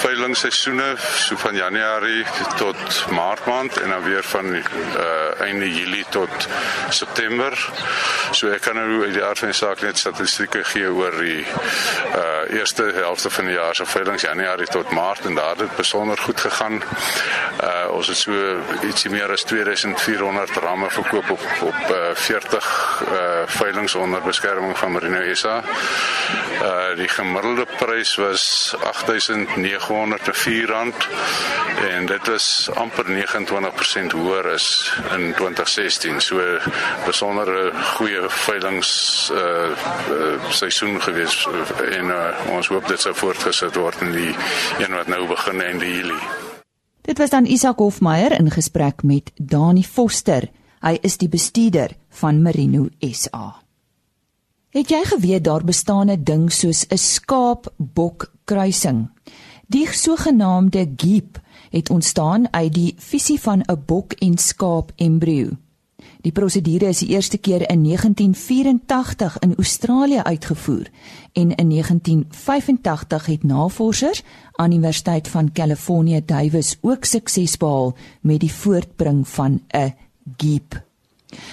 veilingsseisoene, 0.04 0.92
so 1.18 1.38
van 1.42 1.56
Januarie 1.58 2.26
tot 2.60 3.06
Maart 3.10 3.46
maand 3.46 3.78
en 3.82 3.90
dan 3.90 4.04
weer 4.04 4.24
van 4.24 4.54
uh 4.56 5.16
einde 5.42 5.74
Julie 5.74 6.06
tot 6.10 6.48
September. 6.90 7.54
So 8.32 8.50
ek 8.54 8.62
kan 8.66 8.78
nou 8.78 9.04
uit 9.06 9.14
die 9.14 9.24
aard 9.24 9.40
van 9.40 9.52
die 9.52 9.58
saak 9.58 9.82
net 9.86 9.98
statistieke 9.98 10.64
gee 10.66 10.90
oor 10.90 11.18
die 11.22 11.42
uh 11.42 12.58
eerste 12.58 12.86
helfte 12.96 13.30
van 13.34 13.50
die 13.50 13.58
jaar 13.58 13.76
se 13.76 13.86
veilings 13.86 14.26
Januarie 14.26 14.70
tot 14.70 14.94
Maart 14.94 15.26
en 15.26 15.36
daar 15.36 15.58
het 15.58 15.76
besonder 15.76 16.18
goed 16.18 16.42
gegaan. 16.42 16.82
Uh 17.64 17.90
ons 17.98 18.08
het 18.14 18.18
so 18.18 18.34
ietsie 18.86 19.12
meer 19.14 19.32
as 19.34 19.46
2400 19.50 20.62
ramme 20.62 20.90
verkoop 20.94 21.30
op 21.38 21.46
op 21.72 21.82
uh 21.90 22.14
40 22.14 22.70
uh 23.10 23.26
veilings 23.58 23.96
onder 23.96 24.22
beskerming 24.22 24.78
van 24.78 24.92
Merino 24.92 25.34
SA. 25.34 25.62
Uh 26.62 26.96
die 26.98 27.10
gemiddelde 27.10 27.66
prys 27.88 28.16
was 28.16 28.76
R8904 28.84 30.72
en 31.92 32.06
dit 32.06 32.28
was 32.28 32.70
amper 32.74 33.06
29% 33.06 34.12
hoër 34.12 34.50
as 34.52 34.92
in 35.16 35.34
2016. 35.36 36.22
So 36.22 36.36
besondere 37.06 37.72
goeie 37.96 38.26
veilings 38.44 38.92
uh, 39.32 39.40
uh 39.40 40.52
seisoen 40.52 41.00
gewees 41.02 41.48
en 42.00 42.12
uh, 42.12 42.52
ons 42.56 42.68
hoop 42.74 42.88
dit 42.92 43.00
sou 43.00 43.14
voortgesit 43.16 43.76
word 43.80 44.02
in 44.04 44.12
die 44.16 44.34
een 44.82 44.94
wat 44.96 45.08
nou 45.08 45.24
begin 45.30 45.64
in 45.64 45.80
die 45.80 45.94
Julie. 46.00 46.24
Dit 47.08 47.18
was 47.24 47.32
dan 47.32 47.48
Isak 47.48 47.80
Hofmeyer 47.80 48.36
in 48.36 48.52
gesprek 48.52 49.04
met 49.04 49.32
Dani 49.38 49.84
Foster. 49.88 50.52
Hy 50.84 51.00
is 51.08 51.16
die 51.24 51.32
bestuurder 51.32 51.96
van 52.20 52.44
Merino 52.44 52.90
SA. 53.00 53.67
Het 54.68 54.90
jy 54.92 55.00
geweet 55.08 55.44
daar 55.44 55.64
bestaan 55.64 56.10
'n 56.12 56.24
ding 56.24 56.52
soos 56.52 56.86
'n 56.88 56.98
skaap-bok 56.98 58.34
kruising? 58.44 59.10
Die 59.68 59.88
sogenaamde 59.92 60.92
geep 60.96 61.42
het 61.70 61.90
ontstaan 61.90 62.54
uit 62.54 62.74
die 62.74 62.96
fusie 62.98 63.40
van 63.40 63.60
'n 63.60 63.84
bok 63.86 64.12
en 64.14 64.38
skaap 64.38 64.92
embrio. 64.96 65.50
Die 66.22 66.32
prosedure 66.32 66.88
is 66.88 66.98
die 66.98 67.08
eerste 67.08 67.38
keer 67.38 67.70
in 67.70 67.82
1984 67.82 69.40
in 69.40 69.56
Australië 69.56 70.22
uitgevoer 70.24 70.88
en 71.34 71.56
in 71.56 71.70
1985 71.70 73.26
het 73.26 73.44
navorsers 73.44 74.24
aan 74.52 74.72
Universiteit 74.72 75.28
van 75.28 75.52
California 75.52 76.20
Davis 76.26 76.78
ook 76.82 77.06
sukses 77.06 77.58
behaal 77.58 77.96
met 78.22 78.40
die 78.40 78.54
voortbring 78.54 79.28
van 79.28 79.62
'n 79.68 79.94
geep. 80.38 80.86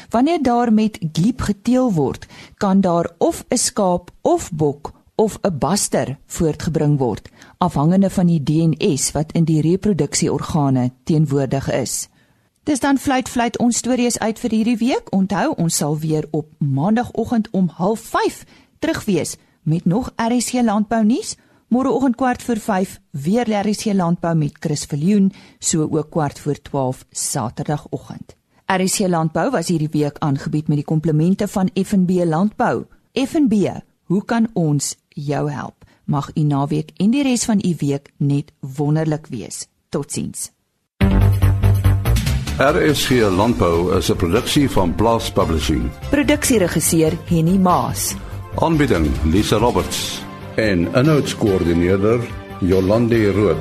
Wanneer 0.08 0.42
daar 0.42 0.72
met 0.72 0.98
gliep 1.12 1.40
geteel 1.40 1.92
word, 1.92 2.26
kan 2.56 2.80
daar 2.80 3.10
of 3.18 3.44
'n 3.48 3.56
skaap 3.56 4.10
of 4.20 4.50
bok 4.52 4.92
of 5.14 5.38
'n 5.42 5.58
baster 5.58 6.18
voortgebring 6.26 6.98
word, 6.98 7.28
afhangende 7.58 8.10
van 8.10 8.26
die 8.26 8.42
DNS 8.42 9.12
wat 9.12 9.32
in 9.32 9.44
die 9.44 9.60
reproduksieorgane 9.60 10.92
teenwoordig 11.04 11.70
is. 11.70 12.08
Dis 12.62 12.80
dan 12.80 12.98
fluit 12.98 13.28
fluit 13.28 13.58
ons 13.58 13.76
stories 13.76 14.18
uit 14.18 14.38
vir 14.38 14.50
hierdie 14.50 14.76
week. 14.76 15.12
Onthou, 15.12 15.54
ons 15.56 15.76
sal 15.76 15.98
weer 15.98 16.28
op 16.30 16.46
maandagooggend 16.58 17.48
om 17.50 17.70
05:30 17.76 18.44
terug 18.78 19.04
wees 19.04 19.36
met 19.62 19.84
nog 19.84 20.12
RSC 20.16 20.52
landbou 20.52 21.04
nuus. 21.04 21.36
Môreoggend 21.68 22.16
kwart 22.16 22.42
voor 22.42 22.56
5 22.56 23.00
weer 23.10 23.68
RSC 23.68 23.92
landbou 23.92 24.34
met 24.34 24.56
Chris 24.60 24.84
Viljoen, 24.84 25.32
so 25.58 25.88
ook 25.90 26.10
kwart 26.10 26.40
voor 26.40 26.62
12 26.62 27.04
Saterdagoggend. 27.10 28.36
RC 28.66 29.08
Landbou 29.08 29.50
was 29.50 29.68
hierdie 29.68 29.90
week 29.92 30.16
aangebied 30.24 30.68
met 30.68 30.80
die 30.80 30.88
komplemente 30.88 31.48
van 31.48 31.68
FNB 31.74 32.24
Landbou. 32.24 32.86
FNB, 33.12 33.68
hoe 34.08 34.24
kan 34.24 34.48
ons 34.52 34.94
jou 35.08 35.50
help? 35.50 35.84
Mag 36.04 36.30
u 36.34 36.40
naweek 36.40 36.90
en 36.96 37.12
die 37.12 37.22
res 37.22 37.44
van 37.44 37.60
u 37.60 37.74
week 37.78 38.08
net 38.16 38.52
wonderlik 38.60 39.26
wees. 39.28 39.66
Totsiens. 39.88 40.50
RSG 42.56 43.28
Landbou 43.36 43.96
is 43.96 44.10
'n 44.10 44.16
produksie 44.16 44.70
van 44.70 44.94
Blast 44.94 45.34
Publishing. 45.34 45.90
Produksieregisseur 46.10 47.12
Henny 47.24 47.58
Maas. 47.58 48.14
Aanbieding 48.54 49.06
Lisa 49.24 49.56
Roberts 49.56 50.22
en 50.56 50.88
'n 50.92 51.04
notas 51.04 51.36
koördineerder 51.36 52.20
Jolande 52.60 53.32
Rooi. 53.32 53.56